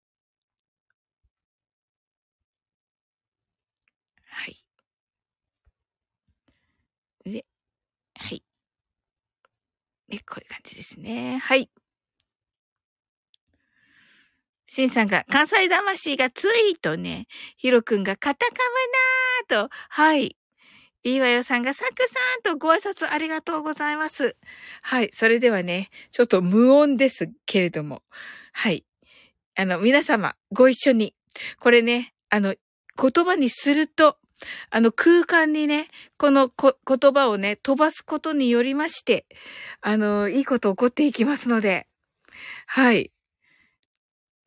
[4.31, 4.63] はい
[7.23, 7.45] で、
[8.15, 8.43] はい。
[10.09, 11.37] で、こういう感じですね。
[11.37, 11.69] はい。
[14.71, 17.25] シンさんが、関西魂がついとね、
[17.57, 18.53] ヒロくんがカタカ
[19.49, 20.37] ムなーと、はい。
[21.03, 24.35] いいわよさんがサクさんとご挨拶ありがとうございます。
[24.83, 25.09] はい。
[25.11, 28.03] それではね、ちょっと無音ですけれども。
[28.51, 28.85] はい。
[29.55, 31.15] あの、皆様、ご一緒に。
[31.59, 32.53] これね、あの、
[33.01, 34.17] 言葉にすると、
[34.69, 39.25] あの空間にね、このこ言葉をね、飛ばすことによりまして、
[39.81, 41.87] あの、いいこと起こっていきますので、
[42.67, 43.11] はい。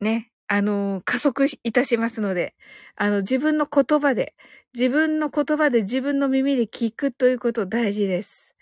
[0.03, 2.53] ね、あの、加速いたしますので、
[2.95, 4.35] あの、自分の言葉で、
[4.75, 8.55] 自分の言葉で自分の耳で聞くということ大事です。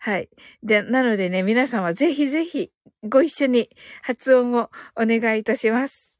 [0.00, 0.28] はい。
[0.62, 2.70] で、なのでね、皆様ぜひぜひ
[3.02, 3.70] ご一緒に
[4.02, 6.16] 発音をお願いいたします。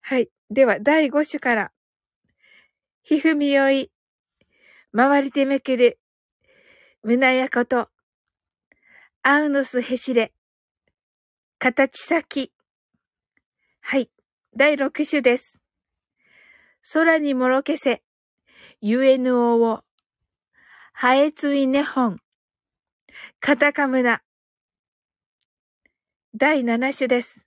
[0.00, 0.28] はい。
[0.50, 1.72] では、第5種から
[3.02, 3.90] ひふみよい、
[4.92, 5.98] 回りてめくる、
[7.02, 7.88] 胸やこと、
[9.22, 10.32] アウノスへしれ、
[11.58, 12.55] 形先。
[13.88, 14.10] はい。
[14.56, 15.60] 第6種です。
[16.92, 18.02] 空にもろけせ、
[18.80, 19.84] ゆえぬおを、
[20.92, 22.18] はえついねほん、
[23.38, 24.22] カタカムナ。
[26.34, 27.46] 第7種です。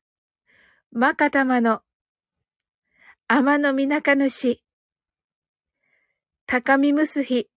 [0.94, 1.82] まかたまの、
[3.28, 4.64] 天のみなかぬし、
[6.46, 7.50] 高みむすひ、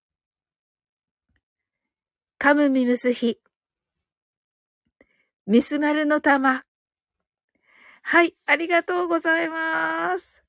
[2.36, 3.38] かむみむすひ、
[5.46, 6.64] ミスマルの玉。
[8.02, 10.42] はい、ありがとうございます。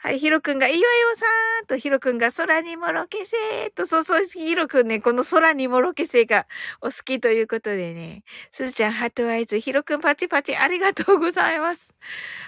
[0.00, 0.82] はい、ヒロくんが、いわよ
[1.16, 6.46] さーんと、ヒロくんが、空にもろけせーと、そうそう、ヒロくんね、この空にもろけせーが
[6.80, 8.22] お好きということでね、
[8.52, 11.88] すずちゃん、ハートアイズ、ヒロくんパチパチ、ありがとうございます。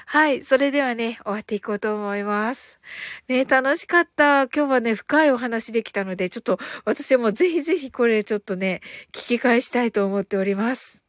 [0.06, 2.78] はい、それではね、終わっていこうと思います。
[3.26, 4.42] ね、楽しかった。
[4.44, 8.80] 今日はね、深いお話できたので、ちょっと、私もぜひぜひこれ、ちょっとね、
[9.12, 11.02] 聞き返したいと思っております。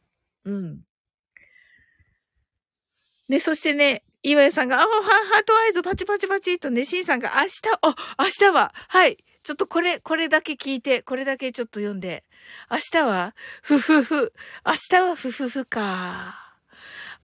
[0.44, 0.91] うん。
[3.32, 9.24] で、そしてね、岩井さんが、あ、はハートアイズパチパチパチとね、シンさんが、明日、あ、明日は、はい。
[9.42, 12.24] ちょっとこれ、これだけ聞いて、これだけちょっと読んで。
[12.70, 14.34] 明日は、ふふふ。
[14.66, 16.58] 明日はふふふか。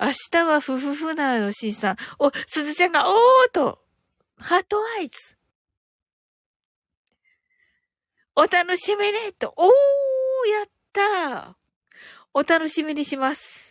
[0.01, 1.97] 明日はふふふなの、シンさん。
[2.19, 3.79] お、すずちゃんが、おーと。
[4.39, 5.37] ハートアイズ。
[8.35, 9.53] お楽しみねと。
[9.59, 9.69] おー、
[10.53, 11.55] やったー
[12.33, 13.68] お楽しみにします。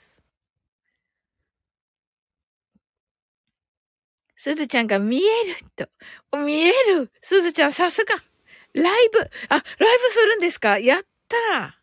[4.38, 5.90] すずちゃんが見えると。
[6.38, 8.16] 見えるすずちゃんさすが
[8.74, 9.20] ライブ
[9.50, 10.80] あ、ライブするんですか？
[10.80, 11.74] やった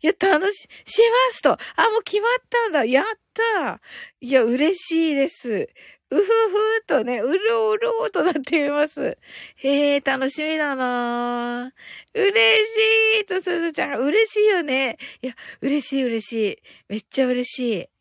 [0.00, 1.52] いや、楽し、しますと。
[1.52, 1.56] あ、
[1.90, 2.84] もう決まったんだ。
[2.84, 3.80] やった
[4.20, 5.68] いや、嬉しいです。
[6.10, 9.18] うふふーとね、うろうろうとなっています。
[9.56, 11.72] へえ、楽しみだな
[12.14, 12.30] 嬉
[13.18, 14.00] しいと、すずちゃん。
[14.00, 14.98] 嬉しいよね。
[15.20, 16.58] いや、嬉しい嬉しい。
[16.88, 17.91] めっちゃ嬉しい。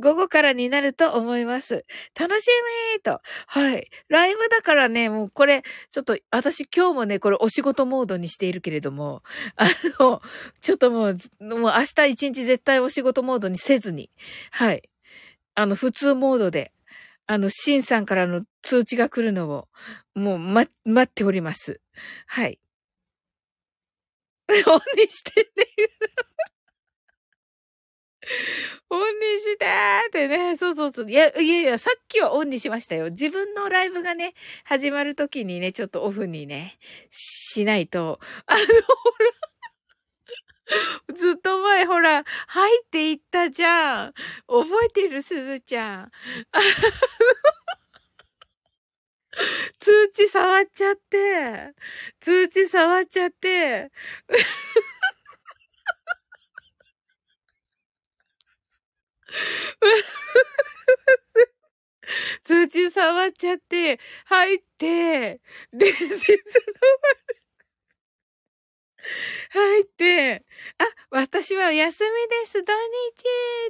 [0.00, 1.84] 午後からになると思います。
[2.18, 2.46] 楽し
[2.96, 3.20] みと。
[3.46, 3.90] はい。
[4.08, 9.22] ライブだからね、もうこれ、ちょっと私今日もね、これお仕事モードにしているけれども、
[9.56, 9.66] あ
[10.00, 10.22] の、
[10.62, 14.10] ちょっともう、もう明日一日絶対お仕事モードにせずに、
[14.50, 14.88] はい。
[15.54, 16.72] あの、普通モードで、
[17.26, 19.68] あの、シンさんからの通知が来るのを、
[20.14, 21.80] もう、ま、待っております。
[22.26, 22.58] はい。
[24.48, 25.66] オンにしてね。
[28.90, 30.56] オンにしてーってね。
[30.56, 31.10] そうそうそう。
[31.10, 33.10] いや、いやいや、さっきはオンにしましたよ。
[33.10, 36.78] 自分のライブがね、始まるときにね、ちょっとオフにね、
[37.10, 38.20] しないと。
[38.46, 39.50] あの、ほら。
[41.14, 44.14] ずっと前、ほら、入っていったじゃん。
[44.46, 46.12] 覚えてる、すずちゃん。
[49.78, 51.74] 通知触っちゃって、
[52.20, 53.90] 通知触っちゃって、
[62.42, 65.40] 通知触っちゃって、入って、
[65.72, 66.16] 伝説の
[69.52, 70.44] 入って、
[70.78, 72.10] あ、私は休み
[72.44, 72.74] です、土日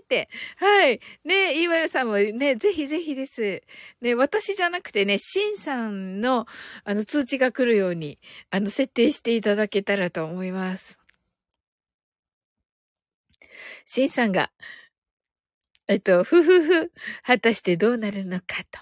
[0.02, 0.28] って。
[0.56, 1.00] はい。
[1.24, 3.62] ね、岩代さんもね、ぜひぜひです。
[4.00, 6.46] ね、私じゃなくてね、シンさんの、
[6.84, 8.18] あの、通知が来るように、
[8.50, 10.98] あの、設定していただけたらと思います。
[13.84, 14.50] シンさんが、
[15.91, 16.93] えっと、ふふふ、
[17.24, 18.78] 果たしてどうなるのかと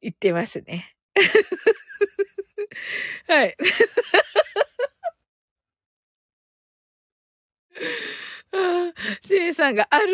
[0.00, 0.94] 言ってますね。
[3.26, 3.56] はい。
[9.26, 10.04] シンさんが主な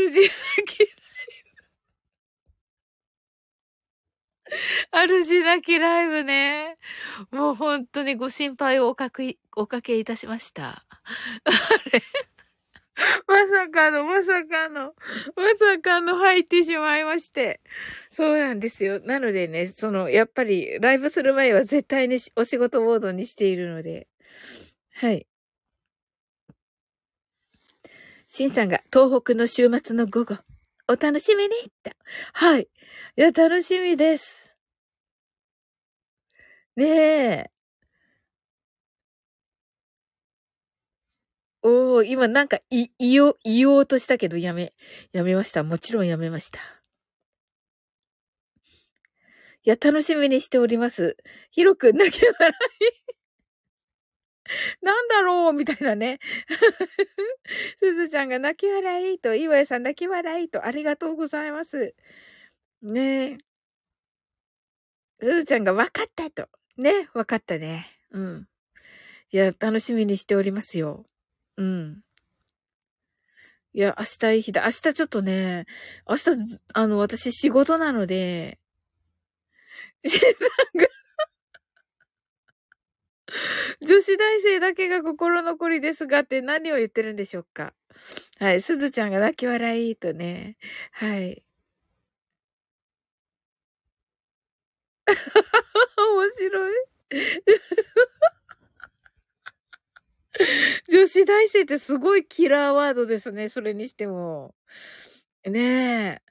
[0.67, 0.79] き
[4.93, 5.23] ライブ。
[5.23, 6.79] 主なきライブね。
[7.31, 10.87] もう本当にご心配をおかけ、おかけいたしました。
[11.45, 11.51] あ
[11.93, 12.03] れ
[13.27, 14.95] まさかの、まさかの、
[15.37, 17.61] まさかの入ってしまいまして。
[18.11, 19.01] そうなんですよ。
[19.01, 24.07] なのでね、その、やっぱり、ライブする前は絶対にお仕事モードにしているので。
[24.95, 25.27] はい。
[28.27, 30.37] シンさんが東北の週末の午後、
[30.89, 31.51] お楽しみに
[31.83, 31.91] と。
[32.35, 32.69] はい。
[33.17, 34.57] いや、楽しみです。
[36.77, 37.51] ねえ。
[41.63, 44.73] おー、今なんか、い、言おう、言おうとしたけどやめ、
[45.13, 45.63] やめました。
[45.63, 46.61] もちろんやめました。
[49.63, 51.19] いや、楽しみにしております。
[51.51, 52.55] ひろくん泣き笑い。
[54.83, 55.53] なんだろう？
[55.53, 56.19] みたいなね。
[57.79, 61.95] すずちゃんが泣き笑いと、岩井さん泣き笑いと、ありがとうございます。
[62.83, 63.39] ねえ。
[65.23, 66.49] すずちゃんが分かったと。
[66.79, 67.87] ね、分かったね。
[68.13, 68.49] うん。
[69.31, 71.05] いや、楽しみにしておりますよ。
[71.57, 72.03] うん。
[73.73, 74.63] いや、明日いい日だ。
[74.65, 75.67] 明日ちょっとね、
[76.09, 76.31] 明日、
[76.75, 78.59] あの、私仕事なので、
[80.03, 80.89] しんさんが
[83.83, 87.75] 女子大生だけが心残りですがって何を言ってるんでしょうか
[88.39, 88.63] はい。
[88.63, 90.57] すずちゃんが泣き笑いとね。
[90.93, 91.43] はい。
[95.97, 96.75] 面白い。
[100.89, 103.49] 女子大生ってすごいキラーワードですね。
[103.49, 104.55] それにしても。
[105.45, 106.23] ねえ。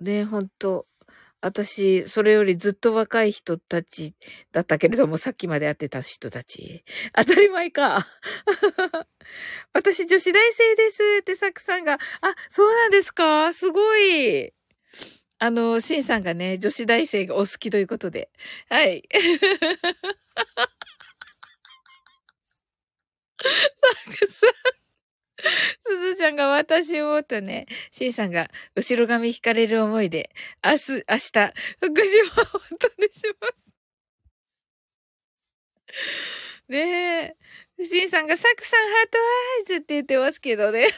[0.00, 0.86] ねえ、ほんと。
[1.40, 4.14] 私、それよりずっと若い人たち
[4.52, 6.84] だったけれども、さっきまで会ってた人たち。
[7.14, 8.06] 当たり前か。
[9.74, 11.98] 私、女子大生ですってサクさんが、あ、
[12.50, 13.52] そうなんですか？
[13.54, 14.52] すごい。
[15.40, 18.30] あの、シンさんがね、女子大生がお好きということで。
[18.68, 19.04] はい。
[23.40, 23.48] サ
[24.18, 24.46] クさ。
[25.86, 30.30] すずちゃんが私をとね、シンさんが後ろ髪引かれる思いで、
[30.64, 33.54] 明日、明日、復習を本当にします。
[36.68, 37.36] ね
[37.78, 37.84] え。
[37.84, 39.18] シンさんがサクさんハート
[39.70, 40.88] アイズって言ってますけどね。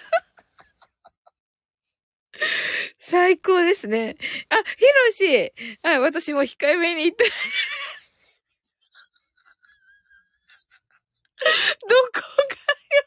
[3.01, 4.17] 最高ですね。
[4.49, 5.53] あ、ヒロシ。
[5.83, 7.25] はい、私も控えめに言って。
[11.89, 13.05] どこがよ。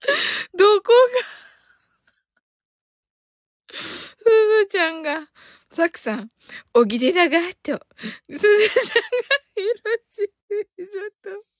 [0.56, 0.92] どこ
[3.70, 5.28] が、すずちゃんが、
[5.70, 6.30] サクさん、
[6.74, 7.80] おぎれだが、と、
[8.30, 9.08] すずちゃんが
[9.56, 9.74] いる
[10.10, 11.57] し、ちょっと、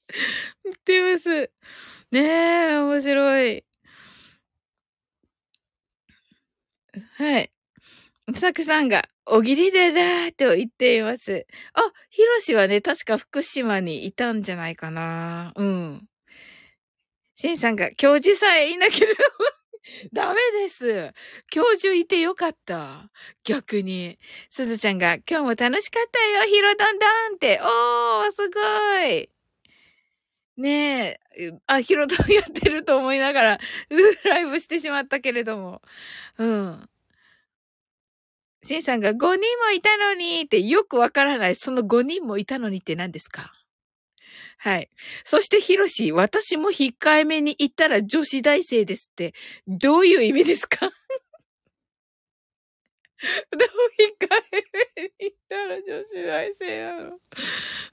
[0.65, 1.51] 言ってます。
[2.11, 3.65] ねえ、面白い。
[7.17, 7.53] はい。
[8.35, 11.47] サクさんが、おぎりでだーと言っています。
[11.75, 15.53] あ、ヒロシはね、確か福島にいたんじゃないかな。
[15.57, 16.09] うん。
[17.37, 19.21] シンさんが、教授さえいなければ
[20.13, 21.13] ダメです。
[21.51, 23.11] 教授いてよかった。
[23.45, 24.19] 逆に。
[24.51, 27.61] すずちゃんが、今日も楽しかったよ、ヒロドンドンって。
[27.63, 29.38] おー、すごい。
[30.59, 33.61] ねえ、 あ、ヒロドンやってると思いながら、
[34.25, 35.81] ライブしてしまったけれども。
[36.39, 36.89] うん。
[38.65, 41.55] シンさんが5人もいたのにってよくわからない。
[41.57, 43.53] その5人もいたのにって何ですか？
[44.59, 44.91] はい。
[45.25, 49.33] そしてヒロシ、私も控えめに言ったら女子大生ですって、
[49.69, 50.91] どういう意味ですか？
[53.51, 53.69] どう
[53.99, 54.63] 控え
[54.97, 57.19] めに言ったら女子大生なの？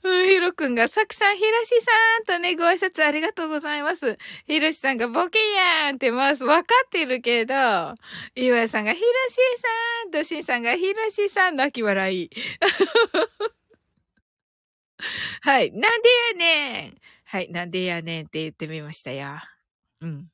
[0.03, 1.91] うん、ヒロろくんが、さくさん、ひろしさ
[2.21, 4.17] んとね、ご挨拶ありがとうございます。
[4.45, 6.43] ひろしさんが、ボケやんってます。
[6.43, 7.55] わかってるけど、
[8.35, 9.35] 岩井さんが、ひろし
[10.03, 12.29] さんと、しんさんが、ひろしさん、泣き笑い。
[15.41, 15.71] はい。
[15.71, 17.51] なんでやねんはい。
[17.51, 19.27] なんでやねんって言ってみましたよ。
[20.01, 20.29] うん。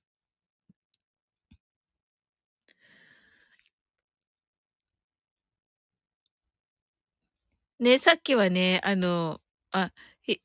[7.82, 9.42] ね、さっきはね、あの、
[9.72, 9.92] あ、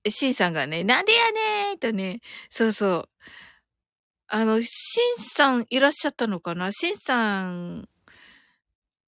[0.08, 3.08] シンさんがね、なんでやねーとね、そうそう。
[4.28, 4.66] あの、シ
[5.20, 6.72] ンさんいらっしゃったのかな？
[6.72, 7.88] シンさん、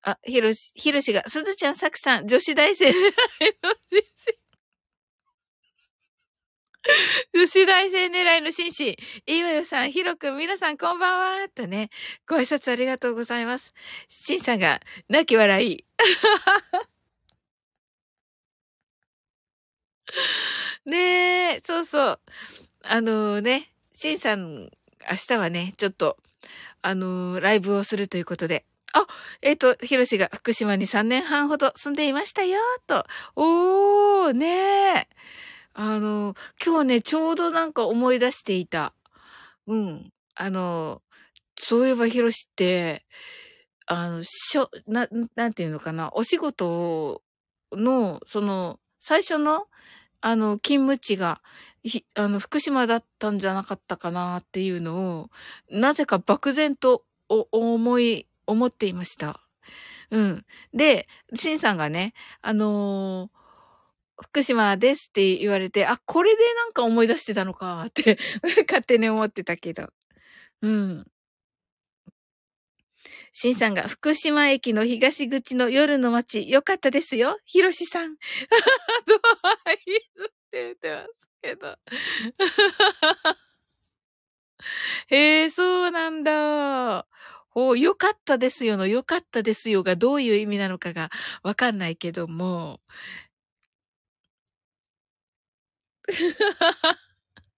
[0.03, 2.93] あ、ひろし、ひろしが、すずちゃん、さくさん、女子大生
[7.35, 11.91] 女子大生狙いの紳士、いわよさん、ひろくん、皆さんこんばんは、とね、
[12.29, 13.73] ご挨拶ありがとうございます。
[14.09, 15.85] しんさんが、泣き笑い。
[20.85, 22.21] ねえ、そうそう。
[22.83, 24.71] あのー、ね、しんさん、
[25.11, 26.17] 明日はね、ちょっと、
[26.83, 28.65] あのー、ライブをするということで。
[28.93, 29.07] あ、
[29.43, 33.05] えっ、ー、と、ひろしが福島に3年半ほど住んでいましたよ、と。
[33.37, 35.09] おー、ねえ。
[35.75, 38.95] あの、今日ね、ちょうどなんか思い出していた。
[39.67, 40.13] うん。
[40.35, 41.03] あの、
[41.59, 43.05] そういえばひろしって、
[43.87, 47.23] あの、しょ、な、なんていうのかな、お仕事
[47.73, 49.67] の、その、最初の、
[50.21, 51.41] あの、勤務地が、
[52.15, 55.31] あの、福島だったんじゃなかったかなっていうのを、
[55.71, 59.41] なぜか漠然と思い、思っていました。
[60.11, 60.47] うん。
[60.73, 63.39] で、シンさんがね、あのー、
[64.21, 68.19] 福島ですって言われて、あ、これでなんか思い出してたのかって
[68.69, 69.91] 勝手に思ってたけど。
[70.63, 71.07] うん。
[73.33, 77.39] シンさんが福島駅の東口の夜の街、よかったですよ。
[77.45, 78.17] ひろしさん。
[79.07, 79.15] ド
[79.67, 79.79] アイ
[80.17, 81.09] ズって言ってます
[81.43, 81.77] けど。
[85.09, 87.07] へえ、そうなんだ。
[87.51, 91.11] ほう、よかったですよの、よかったですよがどういう意味なのかが
[91.43, 92.81] わかんないけども。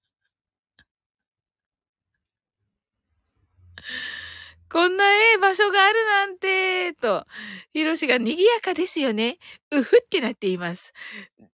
[4.72, 7.26] こんなええ場所があるなんて、と、
[7.72, 9.38] ヒロシが賑やかですよね。
[9.72, 10.92] うふってなっています。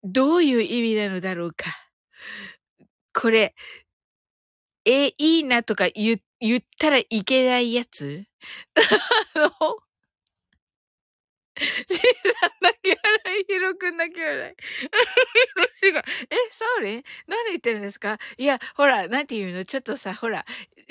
[0.04, 1.66] どういう意味なのだろうか。
[3.14, 3.54] これ、
[4.84, 8.24] え、いいなとか言言ったらいけないやつ？
[9.34, 9.50] あの、
[11.62, 14.54] シーさん泣き笑い、ヒロくん泣き笑い。
[14.82, 14.88] ヒ
[15.56, 18.18] ロシが、え、そうね何言ってるんですか？
[18.36, 19.64] いや、ほら、なんて言うの？
[19.64, 20.44] ちょっとさ、ほら、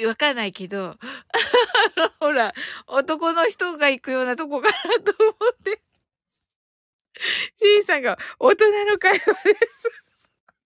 [0.05, 0.97] わかんないけど、
[2.19, 2.53] ほら、
[2.87, 4.73] 男の人が行くようなとこかな
[5.03, 5.81] と思って。
[7.61, 10.03] シーさんが、大人の会話です。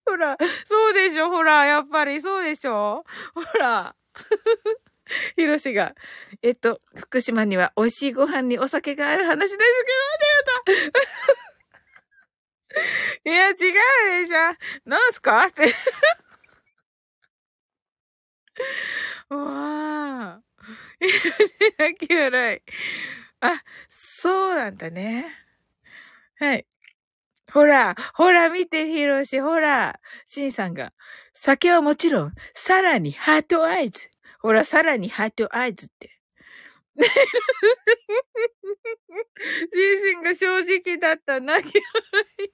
[0.05, 0.37] ほら、
[0.67, 1.29] そうでしょ？
[1.29, 3.03] ほら、やっぱりそうでしょ？
[3.33, 3.95] ほら。
[5.35, 5.93] ひろしが、
[6.41, 9.59] えっと、福島には美味しいご飯にお酒がある話です
[10.65, 10.99] けど、って言うた。
[13.31, 13.71] いや、違うで
[14.27, 14.89] しょ。
[14.89, 15.45] なんすか？
[15.47, 15.67] って。
[19.29, 20.41] わあ。
[21.77, 22.61] 泣き笑い。
[23.41, 25.25] あ、そうなんだね。
[26.39, 26.65] はい。
[27.51, 29.99] ほら、ほら見て、ひろし、ほら。
[30.27, 30.93] しんさんが、
[31.33, 34.09] 酒はもちろん、さらに heart eyes。
[34.45, 36.19] ほら、さらに heart eyes って。
[36.95, 37.07] 自
[40.15, 42.51] 身が正直だった泣き笑い。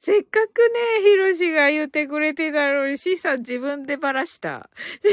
[0.00, 0.58] せっかく
[0.98, 4.68] ね、ヒロシが言ってくれてたのに、シーさん自分でばらした。
[4.98, 5.08] シ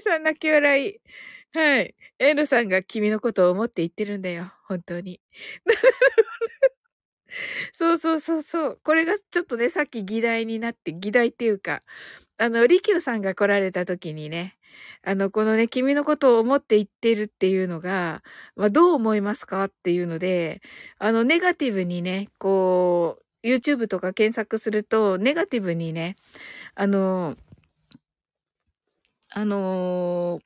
[0.00, 1.00] ーさん泣き笑い。
[1.54, 1.94] はい。
[2.18, 4.52] エルさんが君のことを思って言ってるんだよ。
[4.68, 5.18] 本当に。
[7.72, 8.80] そうそうそうそう。
[8.82, 11.82] これがちょっとね、さっき議題になって、議題っていうか、
[12.38, 14.56] あの、リキューさんが来られた時にね、
[15.02, 18.22] あの、このね、君のことを思って言ってるっていうのが、
[18.56, 20.62] まあ、どう思いますかっていうので、
[20.98, 26.16] あの、ネガティブにね、こう、YouTube とか検索すると、ネガティブにね、
[26.74, 27.36] あの、
[29.30, 30.40] あの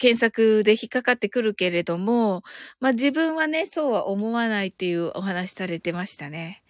[0.00, 2.42] 検索で引っかかってくるけれども、
[2.80, 6.62] まあ自分はね、そうは思わないっていうお話されてましたね。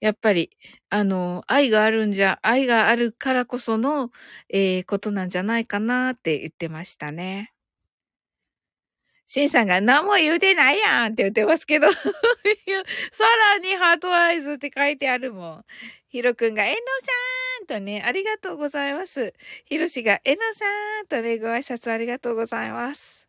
[0.00, 0.50] やっぱり、
[0.90, 4.10] あの、愛があるんじゃ、愛があるからこその、
[4.50, 7.52] えー、ことなんじゃないかなって言ってましたね。
[9.28, 11.98] シンさんが何も言うてないやんって言ってますけど さ
[13.36, 15.64] らにハートアイズって書いてあるもん。
[16.08, 16.76] ヒロくんが、えの
[17.68, 19.34] さんとね、ありがとうございます。
[19.66, 20.64] ヒロシが、えのさ
[21.02, 23.28] んとね、ご挨拶ありがとうございます。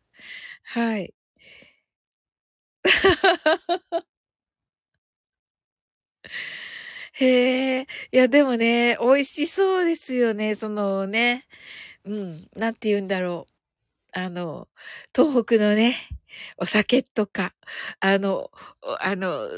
[0.64, 1.12] はい。
[7.12, 7.86] へえ。
[8.12, 10.54] いや、でもね、美味しそうですよね。
[10.54, 11.42] そのね。
[12.04, 12.48] うん。
[12.56, 13.52] なんて言うんだろう。
[14.12, 14.68] あの、
[15.14, 15.96] 東北のね、
[16.56, 17.52] お酒とか、
[18.00, 18.50] あの、
[19.00, 19.48] あの、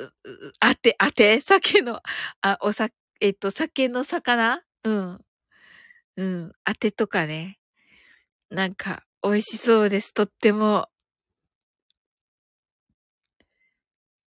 [0.60, 2.00] あて、あて、酒の、
[2.42, 2.88] あ、おさ、
[3.20, 4.62] えっと、酒の魚？
[4.84, 5.20] うん。
[6.16, 6.52] うん。
[6.64, 7.58] あてとかね。
[8.50, 10.14] なんか、美味しそうです。
[10.14, 10.88] とっても。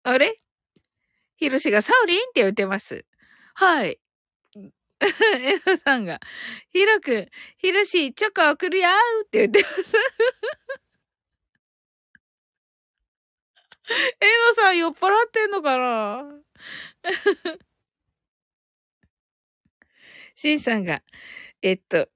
[0.05, 0.35] あれ？
[1.37, 3.05] ヒロシがサウリンって言ってます。
[3.55, 4.00] はい。
[5.01, 6.19] エノさんが、
[6.71, 8.91] ヒロくん、ヒロシ、チョコ送るよー
[9.25, 9.75] って言ってます。
[14.21, 14.25] エ
[14.55, 16.23] ノさん酔っ払ってんのかな？
[20.35, 21.03] シンさんが、
[21.61, 22.09] えっと、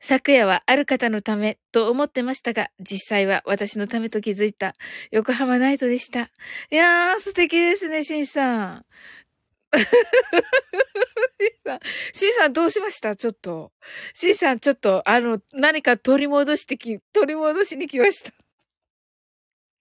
[0.00, 4.74] 昨夜はある方のためと思ってましたが、実際は私のためと気づいた
[5.10, 6.30] 横浜ナイトでした。
[6.70, 8.86] いやー、素敵ですね、シンさん。
[11.40, 11.80] シンさん、
[12.12, 13.16] シンさんどうしました？
[13.16, 13.72] ちょっと。
[14.14, 18.32] シンさん、ちょっと、あの、何か取り戻してき、取り戻しに来ました。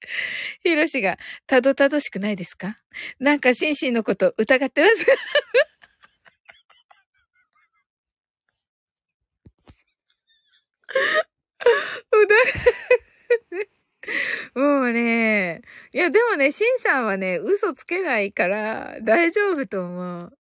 [0.63, 1.17] ヒロシが、
[1.47, 2.79] たどたどしくないですか？
[3.19, 5.05] なんか、シンシンのこと疑ってます
[14.55, 15.61] もうね、
[15.93, 20.37] いやでもね、シンさんはね、嘘つけないから大丈夫と思う。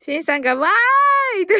[0.00, 1.54] シンさんがわーいって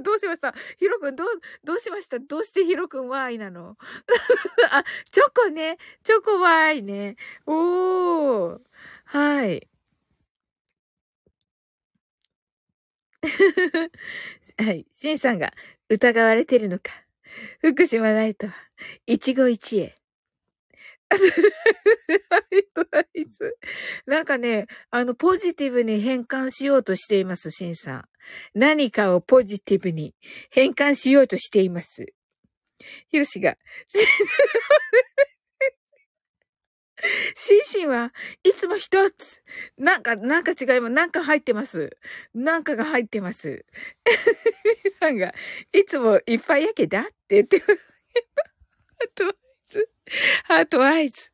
[0.00, 0.54] どうしました？
[0.78, 1.28] ヒロくん、どう、
[1.64, 2.18] どうしました？
[2.18, 3.76] どうしてヒロくんわーいなの？
[4.70, 5.78] あ、チョコね。
[6.02, 7.16] チョコわーいね。
[7.46, 8.60] おー。
[9.06, 9.66] はい。
[14.58, 14.86] はい。
[14.92, 15.52] シンさんが
[15.88, 16.92] 疑われてるのか。
[17.60, 18.54] 福島ナイトは、
[19.06, 19.99] 一期一会。
[24.06, 28.04] なんかね、あの、ポジティブに変換しようとしています、シンさん。
[28.54, 30.14] 何かをポジティブに
[30.50, 32.06] 変換しようとしています。
[33.08, 33.56] ヒロシが、
[37.34, 38.12] シンシンは
[38.44, 39.42] いつも一つ。
[39.78, 40.92] なんか、なんか違います。
[40.92, 41.96] なんか入ってます。
[42.34, 43.64] なんかが入ってます。
[45.00, 45.32] なんか、
[45.72, 47.78] いつもいっぱいやけだって言ってます。
[49.70, 49.90] ハートアイズ。
[50.44, 51.30] ハートアイズ。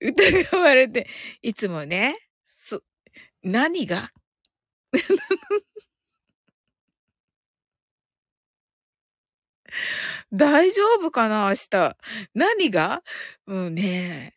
[0.00, 1.06] 疑われて、
[1.42, 2.82] いつもね、そ、
[3.42, 4.10] 何が？
[10.32, 11.96] 大丈夫かな明日。
[12.34, 13.02] 何が？
[13.46, 14.34] もうね、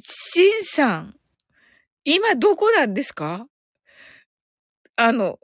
[0.00, 1.16] シンさん、
[2.04, 3.48] 今どこなんですか？
[4.96, 5.38] あの、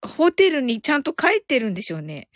[0.00, 2.28] ホテルにちゃんと帰ってるんでしょうね。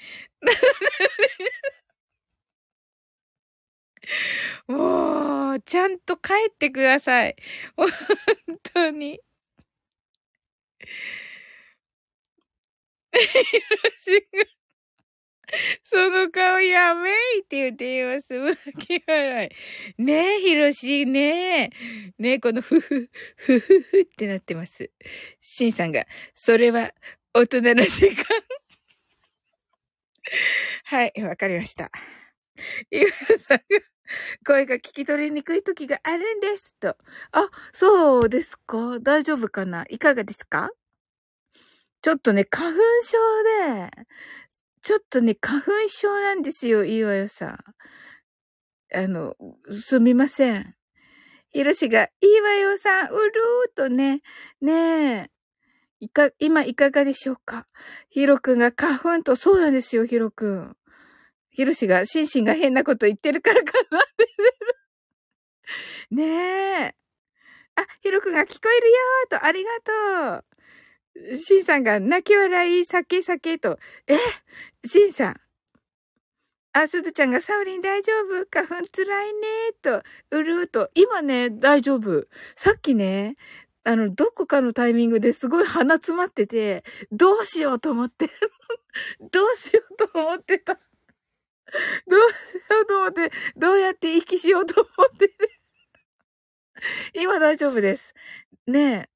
[4.69, 7.37] もう、ちゃんと帰ってください。
[7.77, 7.89] 本
[8.63, 9.21] 当に。
[15.85, 18.39] その顔やめいって言っています。
[18.67, 19.49] 泣き笑
[19.99, 20.03] い。
[20.03, 21.71] ねえ、ひろし、ねえ。
[22.19, 24.91] ねえ、このふふ、ふふふってなってます。
[25.41, 26.05] しんさんが、
[26.35, 26.93] それは
[27.33, 28.25] 大人の時間。
[30.85, 31.91] はい、わかりました。
[32.91, 33.11] ゆう
[33.49, 33.65] さんが、
[34.47, 36.75] 声が聞き取りにくい時があるんです。
[36.81, 36.97] と。
[37.33, 40.71] あ、そうですか大丈夫かないかがですか？
[42.03, 43.19] ちょっとね、花粉症
[43.69, 43.91] で、
[44.83, 47.59] ちょっとね、花粉症なんですよ、いわよさん。
[48.95, 49.35] あの、
[49.71, 50.75] すみません。
[51.53, 54.21] ひろしが、いいわよさん、うるーとね、
[54.61, 55.31] ねえ。
[56.01, 57.67] いか、今いかがでしょうか？
[58.11, 60.76] ひろくんが花粉と、そうなんですよ、ひろくん。
[61.57, 64.29] ひろしが、シンシンが変なこと言ってるからかなって。
[66.15, 66.23] ね
[66.89, 66.95] え。
[67.77, 70.45] あ、ひろくんが聞こえるよーと、ありがと
[71.33, 71.35] う。
[71.35, 74.19] シンさんが泣き笑い、酒酒と、え
[74.87, 75.37] シンさん。
[76.75, 80.03] あ、すずちゃんがサウリン大丈夫花粉つらいねーと、
[80.33, 82.27] うるーと、今ね、大丈夫。
[82.55, 83.35] さっきね、
[83.85, 88.29] あの、どこかのタイミングですごい鼻詰まってて、どうしようと思って。
[89.33, 90.79] どうしようと思ってた。
[92.09, 92.35] どう し
[92.71, 95.33] ようと思って、どうやって息しようと思ってね。
[97.15, 98.15] 今大丈夫です。
[98.67, 99.11] ねえ。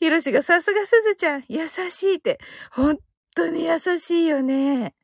[0.00, 2.38] ひろしがさすがすずちゃん、優しいって。
[2.70, 2.98] 本
[3.38, 4.94] 当に優しいよね。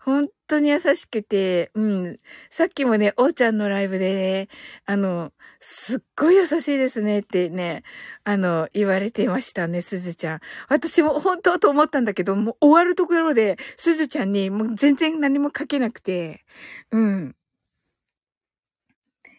[0.00, 2.16] 本当に優しくて、うん。
[2.50, 4.48] さっきもね、おーちゃんのライブでね、
[4.84, 7.84] あの、すっごい優しいですねってね、
[8.24, 10.40] あの、言われてましたね、すずちゃん。
[10.68, 16.44] 私も本当と思ったんだけど、もう終わるところで、すずちゃんにもう全然何も書けなくて、
[16.90, 17.36] うん。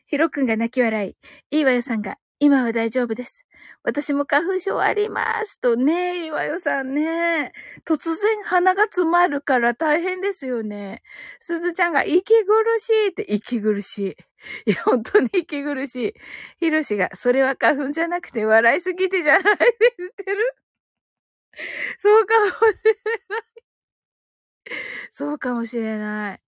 [0.08, 1.16] ひろくんが泣き笑い。
[1.52, 3.45] いいわよさんが、今は大丈夫です。
[3.84, 7.54] 私も花粉症ありますとね、岩代さんね。
[7.86, 11.04] 突然鼻が詰まるから大変ですよね。
[11.40, 14.18] すずちゃんが息苦しいって息苦し
[14.66, 14.72] い。
[14.72, 16.14] いや、本当に息苦しい。
[16.58, 20.56] ひろしが、それは花粉じゃなくて笑いすぎてじゃないって言ってる。
[21.98, 22.92] そうかもしれ
[23.30, 23.44] ない。
[25.12, 26.42] そうかもしれない。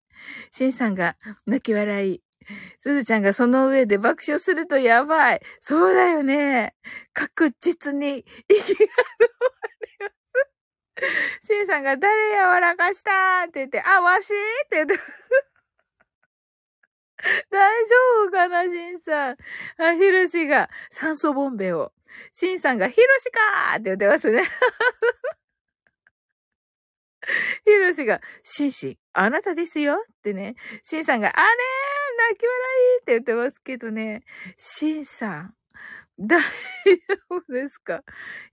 [0.52, 2.26] しんさんが泣き笑い。
[2.80, 5.41] すずちゃんがその上で爆笑するとやばい。
[5.60, 6.76] そうだよね。
[7.14, 10.07] 確実に息が止まりま
[11.41, 11.48] す。
[11.48, 14.98] しんさんが誰柔らかしたって言って、あ、わしって言って。
[17.49, 17.95] 大丈
[18.28, 19.38] 夫かな、しんさん。
[19.78, 21.94] あ、ひろしが酸素ボンベを。
[22.32, 24.44] しんさんがひろしかーって言ってますね。
[27.65, 30.56] ひろしが、シンシン、あなたですよってね。
[30.84, 32.60] シンさんが、あれー泣き笑
[32.99, 34.23] いって言ってますけどね。
[34.57, 35.53] シンさん、
[36.19, 36.45] 大丈
[37.30, 38.03] 夫ですか？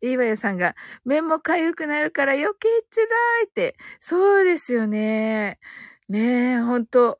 [0.02, 3.04] いわやさんが、目も痒くなるから余計辛
[3.42, 3.76] いって。
[4.00, 5.58] そうですよね。
[6.08, 7.18] ねえ、ほんと。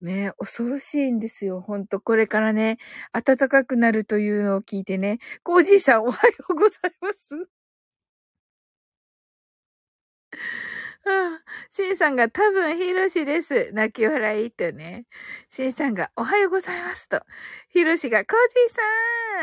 [0.00, 1.60] ねえ、恐ろしいんですよ。
[1.60, 2.00] ほんと。
[2.00, 2.78] これからね、
[3.12, 5.18] 暖かくなるというのを聞いてね。
[5.42, 7.48] コージーさんおはようございます。
[11.70, 13.70] シンさんが多分ヒロシです。
[13.72, 15.06] 泣き笑いとね。
[15.48, 17.22] シンさんがおはようございますと。
[17.68, 18.54] ヒロシがコージ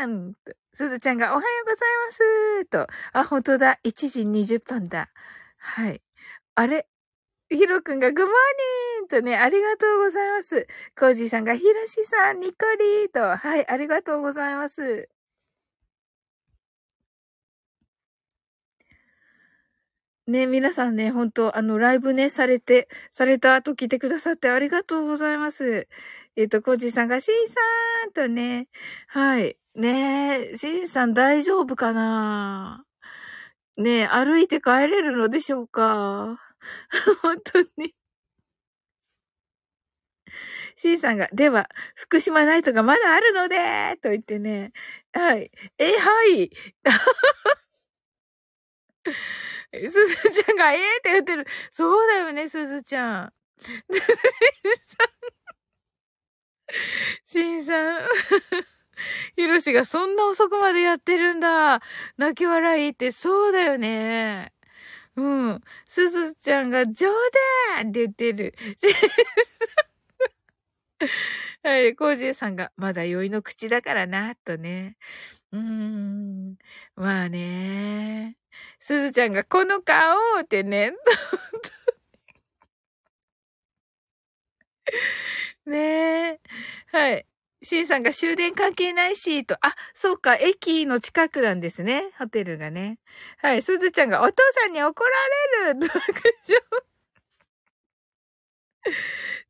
[0.00, 0.52] さんと。
[0.72, 2.86] すずちゃんがおはようございますと。
[3.12, 3.78] あ、本当だ。
[3.84, 5.10] 1時20分だ。
[5.58, 6.02] はい。
[6.54, 6.86] あれ？
[7.48, 8.32] ヒロくんがグモー
[9.00, 10.66] ニンとね、ありがとうございます。
[10.98, 13.36] コージーさんがヒロシさん、ニコリーと。
[13.36, 15.08] はい、ありがとうございます。
[20.26, 25.86] ね、皆さんね、本当あの、ライブね、されて、された後来てくださってありがとうございます。
[26.34, 27.54] えっ、ー、と、コージーさんが、シンさ
[28.08, 28.66] んとね、
[29.06, 29.56] はい。
[29.76, 32.84] ねえ、シンさん大丈夫かな？
[33.78, 36.38] ねえ、歩いて帰れるのでしょうか？
[37.22, 37.94] 本当に。
[40.76, 44.72] シンさんが、では、福島ナイトがまだあるので、と言ってね。
[45.12, 45.50] はい。
[45.78, 46.50] え、はい。
[49.84, 50.80] すずちゃんが、ええ？
[50.80, 51.46] ー、って言ってる。
[51.70, 53.32] そうだよね、すずちゃん。
[57.26, 58.00] しんさん。
[59.36, 61.80] ひろしがそんな遅くまでやってるんだ。
[62.16, 64.52] 泣き笑いって、そうだよね。
[65.16, 65.22] う
[65.54, 65.60] ん。
[65.86, 67.08] すずちゃんが冗
[67.78, 68.54] 談って言ってる。
[71.62, 74.96] はい、コージーさんが、まだ酔いの口だからな、とね。
[75.52, 76.56] うーん。
[76.96, 78.36] まあね。
[78.80, 80.92] すずちゃんがこの顔ってね。
[85.66, 85.78] ね
[86.34, 86.40] え。
[86.92, 87.26] はい。
[87.62, 89.56] シンさんが終電関係ないし、と。
[89.60, 92.12] あ、そうか、駅の近くなんですね。
[92.18, 92.98] ホテルがね。
[93.38, 93.62] はい。
[93.62, 95.10] すずちゃんがお父さんに怒ら
[95.72, 95.80] れる。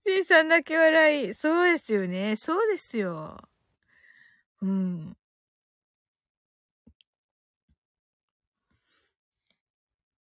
[0.06, 1.34] シンさん泣き笑い。
[1.34, 2.36] そうですよね。
[2.36, 3.38] そうですよ。
[4.62, 5.16] うん。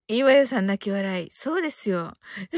[0.08, 1.30] 岩代さん泣き笑い。
[1.30, 2.16] そうですよ。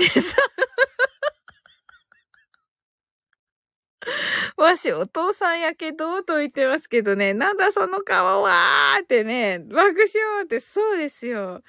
[4.57, 7.35] わし、お父さんやけど、と言ってますけどね。
[7.35, 9.79] なんだその顔はーってね、爆
[10.13, 11.63] 笑って、そうですよ。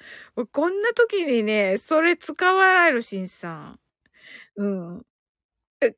[0.52, 3.80] こんな時にね、それ使われるしんさん。
[4.56, 5.02] うん。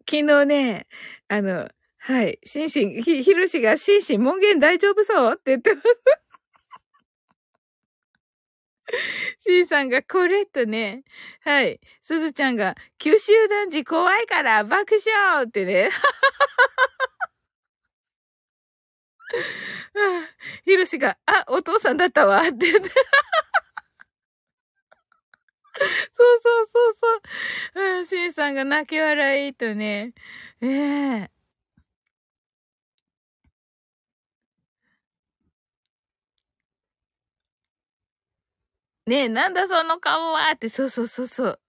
[0.09, 0.87] 昨日ね、
[1.29, 1.69] あの、
[1.99, 6.22] はい、シンシン、ひ、ひろしが、シンシン、門限大丈夫そうって言ってます。
[9.47, 11.05] C さんがこれとね。
[11.45, 11.81] はい。
[12.03, 15.91] すずちゃんが、九州男児怖いから爆笑ってね。
[20.65, 22.91] ひろしが、あ、お父さんだったわって言って。
[25.79, 26.95] そうそうそう
[27.75, 28.05] そう。
[28.05, 30.13] シンさんが泣き笑いとね。
[30.61, 31.31] ええー
[39.07, 41.61] ねえ、なんだその顔はって、そうそうそうそう。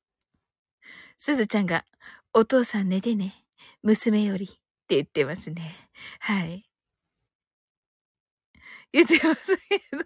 [1.18, 1.86] すずちゃんが、
[2.34, 3.44] お父さん寝てね。
[3.82, 4.46] 娘より。
[4.46, 4.50] っ
[4.88, 5.76] て言ってますね。
[6.20, 6.66] はい。
[8.94, 10.06] 言ってますけど。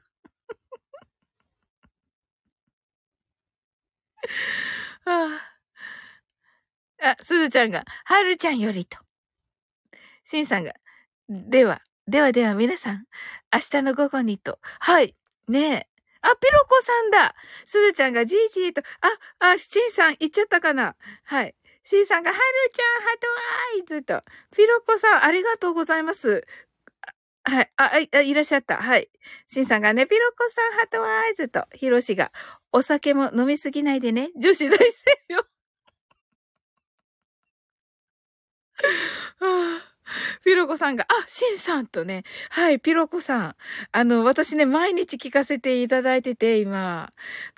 [5.05, 5.57] は
[6.99, 8.97] あ、あ、すずちゃんが、はるちゃんよりと。
[10.25, 10.73] しんさんが、
[11.29, 13.05] では、ではでは皆さん、
[13.53, 14.59] 明日の午後にと。
[14.79, 15.15] はい。
[15.47, 15.87] ねえ。
[16.21, 17.35] あ、ピロコさんだ
[17.65, 18.81] すずちゃんがじいじーと、
[19.39, 21.55] あ、あ、しんさん行っちゃったかなはい。
[21.83, 22.41] しんさんが、はる
[22.73, 23.27] ちゃん、ハト
[23.91, 24.21] アイズと、
[24.55, 26.45] ピロコさん、ありがとうございます。
[27.43, 27.71] はい。
[27.77, 28.75] あ、あ、いらっしゃった。
[28.77, 29.09] はい。
[29.47, 32.31] しんさんがね、ピロコさんハトワイズと、ひろしが、
[32.73, 34.31] お酒も飲みすぎないでね。
[34.35, 35.45] 女子大生よ。
[39.39, 39.96] はあ
[40.43, 42.23] ピロコさんが、あ、シンさんとね。
[42.49, 43.55] はい、ピロコさん。
[43.91, 47.11] あの、私ね、毎日聞かせていただいてて、今。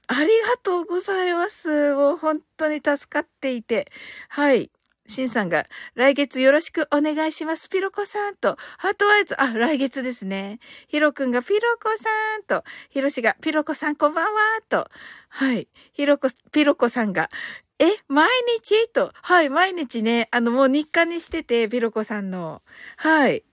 [0.08, 1.94] ありがとうございます。
[1.94, 3.92] もう本当に助かっていて。
[4.30, 4.72] はい。
[5.08, 5.66] シンさんが、
[5.96, 7.68] 来月よろしくお願いします。
[7.70, 10.60] ピロコさんと、ハートワイズ、あ、来月ですね。
[10.88, 14.40] ヒロくんがピロコさんと、ヒロシがピロコさんこんばんは
[14.70, 14.88] と、
[15.30, 15.68] はい。
[15.94, 17.30] ヒロコ、ピロコさんが、
[17.82, 18.28] え、毎
[18.62, 18.90] 日？
[18.92, 19.12] と。
[19.16, 22.62] はい、毎日ね、あの、もう日課にしてて、ピロコさんの。
[22.98, 23.46] はい。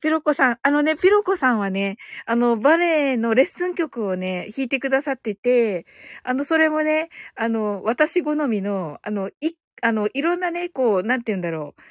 [0.00, 5.86] ピロコさん、あのね、ピロコさんはね、あの、バレエのレッスン曲をね、弾いてくださってて、
[6.24, 9.52] あの、それもね、あの、私好みの、あの、い、
[9.82, 11.82] あの、いろんなね、こう、なんて言うんだろう。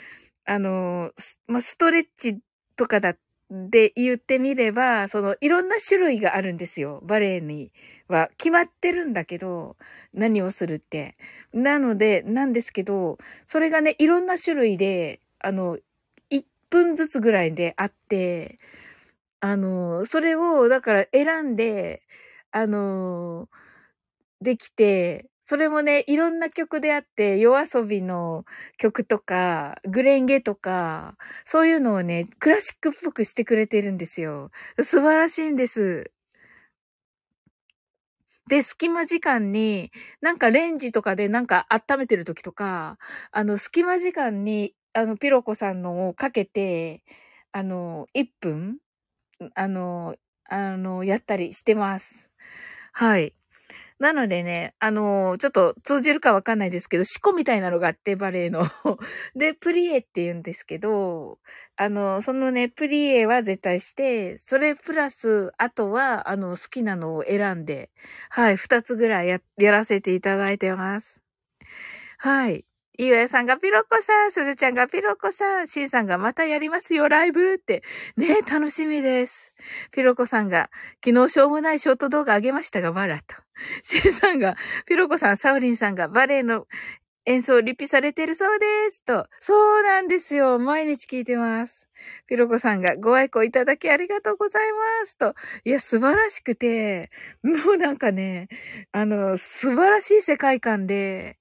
[0.46, 1.12] あの、
[1.48, 2.40] まあ、ストレッチ
[2.78, 3.18] とかだっ
[3.52, 7.02] で言ってみれば、その、いろんな種類があるんですよ。
[7.04, 7.72] バレエに
[8.08, 8.30] は。
[8.38, 9.76] 決まってるんだけど、
[10.14, 11.18] 何をするって。
[11.54, 15.78] なので、なんですけど、それがね、いろんな種類で、あの、
[16.30, 18.58] 1分ずつぐらいであって、
[19.42, 22.04] あの、それを、だから選んで、
[22.52, 23.50] あの、
[24.42, 28.46] できて、それもね、いろんな曲であって、夜遊びの
[28.78, 34.52] 曲とか、グレンゲとか、そういうのをね、クラシックっぽくしてくれてるんですよ。
[34.82, 36.12] 素晴らしいんです。
[38.50, 39.92] で、隙間時間に、
[40.22, 42.98] なんかレンジとかでなんか温めてる時とか、
[43.32, 47.04] あの、隙間時間に、あの、ピロコさんのをかけて、
[47.52, 48.78] あの、1分
[49.56, 50.16] あの、
[50.50, 52.30] あの、やったりしてます。
[52.94, 53.34] はい。
[54.02, 58.66] なのでね、あのー、ちょっと通じるかわかんないですけど、シコみたいなのがあって、バレエの。
[59.36, 61.38] で、プリエって言うんですけど、
[61.76, 67.92] あの、そのね、プリエは絶対して、それプラス、あとは、あの、好きなのを選んで、
[68.30, 71.22] はい、二つぐらいや、やらせていただいてます。
[72.18, 72.66] はい。
[73.04, 77.82] 岩屋さんがピロコさん、すずちゃんがピロコさん、シンさんがまたやりますよ、ライブって。
[78.16, 79.54] ね楽しみです。
[79.92, 80.70] ピロコさんが、
[81.04, 83.36] 昨日しょうもないショート動画あげましたが、バラと。
[83.82, 84.56] シンさんが、
[84.86, 86.68] ピロコさん、サウリンさんがバレエの
[87.26, 89.04] 演奏をリピされてるそうです。
[89.04, 89.28] と。
[89.40, 90.60] そうなんですよ。
[90.60, 91.88] 毎日聞いてます。
[92.28, 95.18] ピロコさんがご愛顧いただきありがとうございます。
[95.18, 95.34] と。
[95.64, 97.10] いや、素晴らしくて、
[97.44, 98.48] もうなんかね、
[98.92, 101.38] あの、素晴らしい世界観で、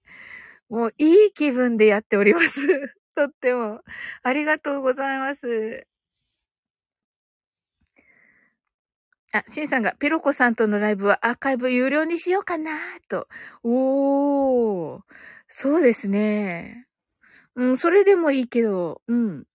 [0.70, 2.60] もういい気分でやっております。
[3.16, 3.82] とっても。
[4.22, 5.86] ありがとうございます。
[9.32, 12.72] あ、シンさんが、ピロコさんとのライブはアーカイブ有料にしようかな
[13.08, 13.28] と。
[13.62, 15.02] おー。
[15.48, 16.86] そうですね。
[17.56, 19.46] うん、それでもいいけど、うん。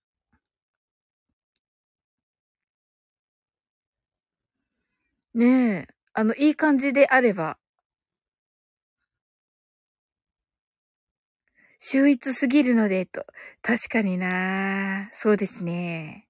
[5.34, 5.46] ね
[5.82, 5.88] え。
[6.14, 7.58] あの、いい感じであれば。
[11.88, 13.28] 秀逸すぎるので、と。
[13.62, 16.26] 確かになそうですね。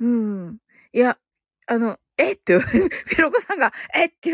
[0.00, 0.58] うん。
[0.92, 1.18] いや、
[1.66, 2.36] あの、えっ？
[2.36, 2.58] て、
[3.10, 4.10] ピロコさんが、えっ？
[4.20, 4.32] て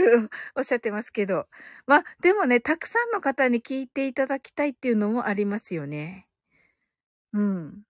[0.57, 1.49] おっしゃってますけど。
[1.87, 6.27] まあ、でもね、たくさんの方に聞いていただきたいっていうのもありますよね。
[7.33, 7.85] うん。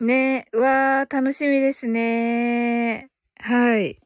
[0.00, 3.10] ねえ、わー、楽しみですね。
[3.38, 4.03] はい。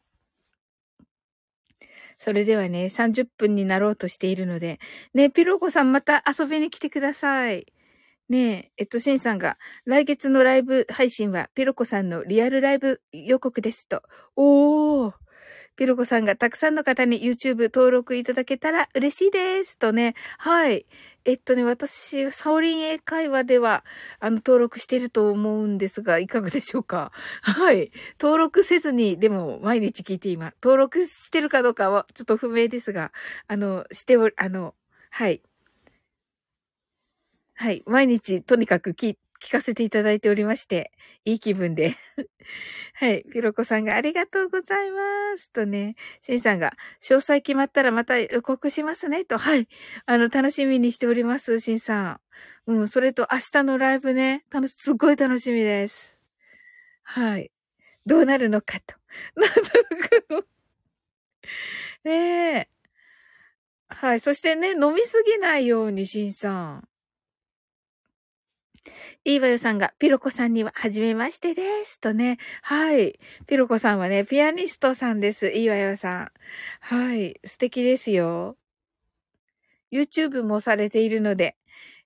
[2.28, 4.80] それではね、30分になろうとしているので、
[5.14, 7.64] ね、ピロコさんまた遊びに来てください。
[8.28, 9.56] ねえ、えっと、シンさんが、
[9.86, 14.02] 来月のライブ配信は、ピロコさんのリアルライブ予告ですと。
[14.36, 15.14] おー。
[15.78, 19.78] ピロコさんがたくさんの方に YouTube 登録いただけたら嬉しいです。
[19.78, 20.14] とね。
[20.38, 20.86] はい。
[21.24, 23.84] えっとね、私、サオリン英会話では、
[24.18, 27.12] あの、登録してると思うんですが、いかがでしょうか？
[27.42, 27.92] はい。
[28.20, 33.12] 登録せずに、でも、毎日聞いて今、登録してるかどうかは、ちょっと不明ですが、
[33.46, 34.74] あの、してお、あの、
[35.10, 35.42] はい。
[37.54, 37.82] はい。
[37.86, 40.92] 毎日、とにかく聞、聞かせていただいておりまして、
[41.24, 41.96] いい気分で
[42.94, 43.24] はい。
[43.32, 45.50] ピロコさんがありがとうございます。
[45.52, 49.24] とね、シンさんが、詳細決まったらまた予告しますね。
[49.24, 49.68] と、 はい。
[50.06, 52.20] あの、楽しみにしております、シンさ
[52.66, 52.70] ん。
[52.70, 56.18] うん、それと明日のライブね、楽し、すっごい楽しみです。
[57.02, 57.50] はい。
[58.06, 58.96] どうなるのかと。
[59.36, 59.54] なんだ
[60.30, 60.48] ろう。
[62.04, 62.68] ねえ。
[63.90, 64.20] はい。
[64.20, 66.88] そしてね、飲みすぎないように、シンさん。
[69.24, 72.00] いいわよさんが、ピロコさんには、はじめましてです。
[72.00, 72.38] とね。
[72.62, 73.18] はい。
[73.46, 75.50] ピロコさんはね、ピアニストさんです。
[75.50, 76.32] いいわよさん。
[76.80, 77.40] はい。
[77.44, 78.56] 素敵ですよ。
[79.92, 81.56] YouTube もされているので、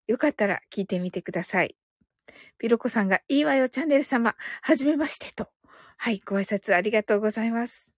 [0.06, 1.76] よかったら聞いてみてください。
[2.58, 5.48] ピロコさんが、いいわよ、チャンネル様、はじめましてと。
[5.96, 7.92] はい、ご挨拶ありがとうございます。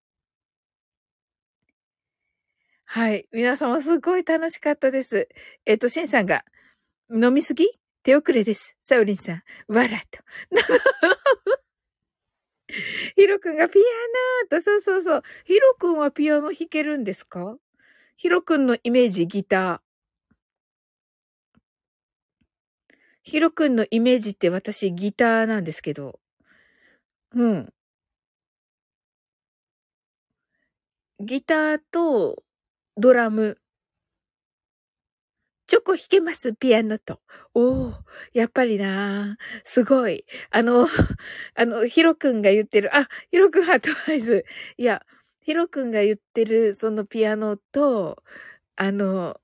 [2.84, 3.26] はい。
[3.32, 5.28] 皆様すごい楽しかったです。
[5.66, 6.44] えっ、と、シンさんが、
[7.10, 7.66] 飲みすぎ？
[8.04, 8.76] 手遅れです。
[8.82, 10.20] サウリンさん、わらと。
[13.16, 13.82] ヒロくんがピア
[14.44, 15.22] ノと、そうそうそう。
[15.44, 17.56] ヒロくんはピアノ弾けるんですか？
[18.16, 19.80] ヒロくんのイメージギター。
[23.22, 26.20] ヒロくんのイメージって私ギターなんですけど。
[27.32, 27.72] うん。
[31.20, 32.42] ギターと
[32.96, 33.58] ドラム。
[35.66, 37.20] チョコ弾けますピアノと。
[37.54, 37.94] おー、
[38.34, 40.24] やっぱりなすごい。
[40.50, 40.86] あの、
[41.54, 44.44] あの、ヒロくんが言ってる、あ、ヒロくんハートアイズ。
[44.76, 45.04] いや、
[45.40, 48.22] ヒロくんが言ってる、そのピアノと、
[48.76, 49.40] あの、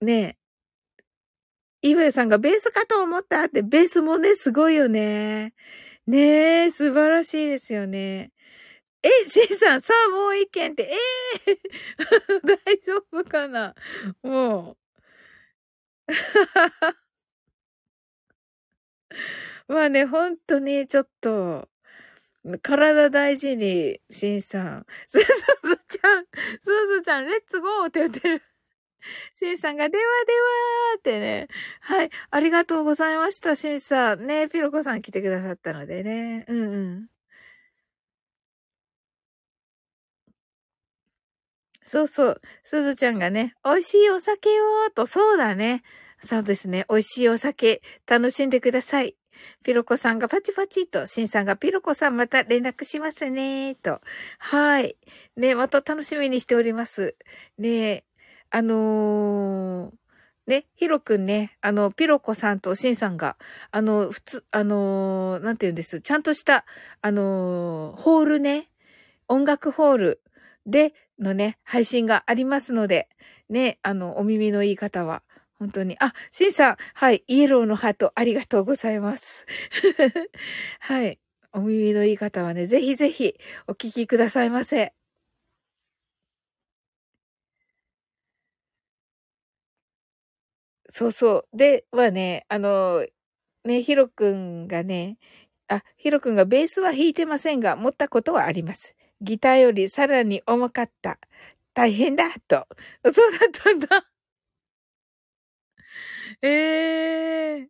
[0.00, 0.38] ね
[1.82, 5.54] え、イワヨさんがベースかと思ったって、ベースもね、すごいよね。
[6.06, 8.32] ねえ、素晴らしいですよね。
[9.02, 11.58] え、シンさん、さあもう一件って、ええー、
[12.66, 13.74] 大丈夫かな
[14.22, 14.87] もう。
[19.68, 21.68] まあね、ほんとに、ちょっと、
[22.62, 24.86] 体大事に、シンさん。
[25.08, 25.26] すず
[25.88, 26.24] ちゃん、
[26.62, 28.42] すずちゃん、レッツゴーって言ってる。
[29.34, 31.48] シンさんが、ではではーってね。
[31.80, 32.10] はい。
[32.30, 34.26] ありがとうございました、シンさん。
[34.26, 36.44] ね、ピロコさん来てくださったのでね。
[36.48, 37.08] うんうん。
[41.88, 42.40] そうそう。
[42.64, 45.82] すずちゃんがね、美味しいお酒よーと、そうだね。
[46.22, 46.84] そうですね。
[46.90, 49.16] 美味しいお酒、楽しんでください。
[49.64, 54.00] ピロコさんがパチパチと、シンさんがピロコさんまた連絡しますねと。
[54.38, 54.96] はい。
[55.36, 57.16] ね、また楽しみにしております。
[57.56, 58.04] ね、
[58.50, 59.94] あのー、
[60.46, 63.36] ね、ヒロくんね、あの、ピロコさんとシンさんが、
[63.70, 66.00] あの、普通、あのー、なんて言うんです。
[66.00, 66.64] ちゃんとした、
[67.00, 68.68] あのー、ホールね、
[69.28, 70.22] 音楽ホール
[70.66, 73.08] でのね、配信がありますので、
[73.48, 75.22] ね、あの、お耳のいい方は、
[75.58, 75.96] 本当に。
[76.00, 79.44] あ、シンさん、はい、イエローのハートありがとうございます。
[80.80, 81.18] はい。
[81.52, 83.34] お耳のいい方はね、ぜひぜひ
[83.66, 84.92] お聞きくださいませ。
[90.90, 91.56] そうそう。
[91.56, 93.06] で、はね、あの、
[93.64, 95.18] ね、ヒロくんがね、
[95.68, 98.94] あ、ヒロくんがベースは弾いてませんが、持ったことはあります。
[99.20, 101.18] ギターよりさらに重かった。
[101.74, 102.66] 大変だ、と。
[103.04, 104.08] そうだったんだ。
[106.42, 107.68] え えー。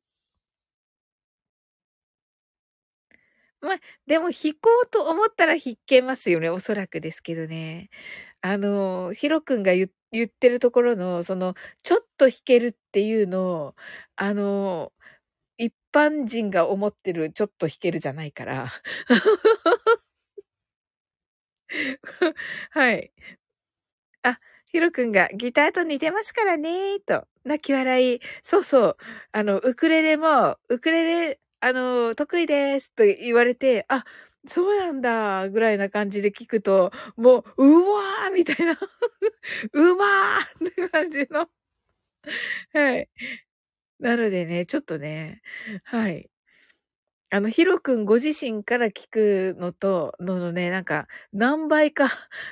[3.61, 6.49] まあ、でも弾こうと思ったら弾けますよね。
[6.49, 7.91] おそらくですけどね。
[8.43, 11.55] あの、ヒロ君が言言ってるところの、その、
[11.85, 13.77] ちょっと弾けるっていうのを、
[14.17, 14.93] あの、
[15.59, 18.69] 一般人が思ってるちょっと弾けるじゃないから。
[22.71, 23.11] はい。
[24.23, 27.27] あ、ヒロ君がギターと似てますからね、と。
[27.45, 28.21] 泣き笑い。
[28.43, 28.97] そうそう。
[29.33, 34.05] あの、ウクレレも、ウクレレ、あの、得意ですと言われて、あ、
[34.47, 38.73] そうなんだ、ぐらいな感じで聞くと、もう、うわーみたいな。
[39.73, 41.49] うまーって感じの。
[42.73, 43.09] はい。
[44.01, 45.43] なのでね、ちょっとね、
[45.85, 46.31] はい。
[47.31, 52.09] あの、ヒロ君ご自身から聞くのと、ののね、なんか、何倍か、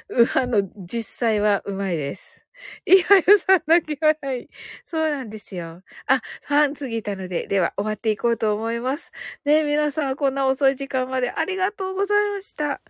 [0.37, 2.47] あの、実際はうまいです。
[2.87, 4.49] いやよさん泣き笑い。
[4.85, 5.83] そうなんですよ。
[6.07, 9.13] あ、半過ぎたので、では終わっていこうと思います。
[9.45, 12.81] ね皆さんこんな遅い時間までありがとうございました。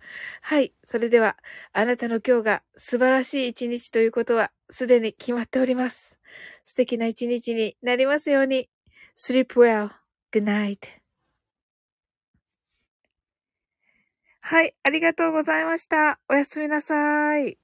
[0.41, 0.73] はい。
[0.83, 1.37] それでは、
[1.73, 6.17] あなたの今日が素晴らしい一日ということは、すでに決まっております。
[6.65, 8.69] 素敵な一日になりますように。
[9.15, 9.91] sleep well.
[10.31, 11.06] good night.
[14.49, 16.19] はい、ありがとうございました。
[16.29, 17.57] おやすみなさい。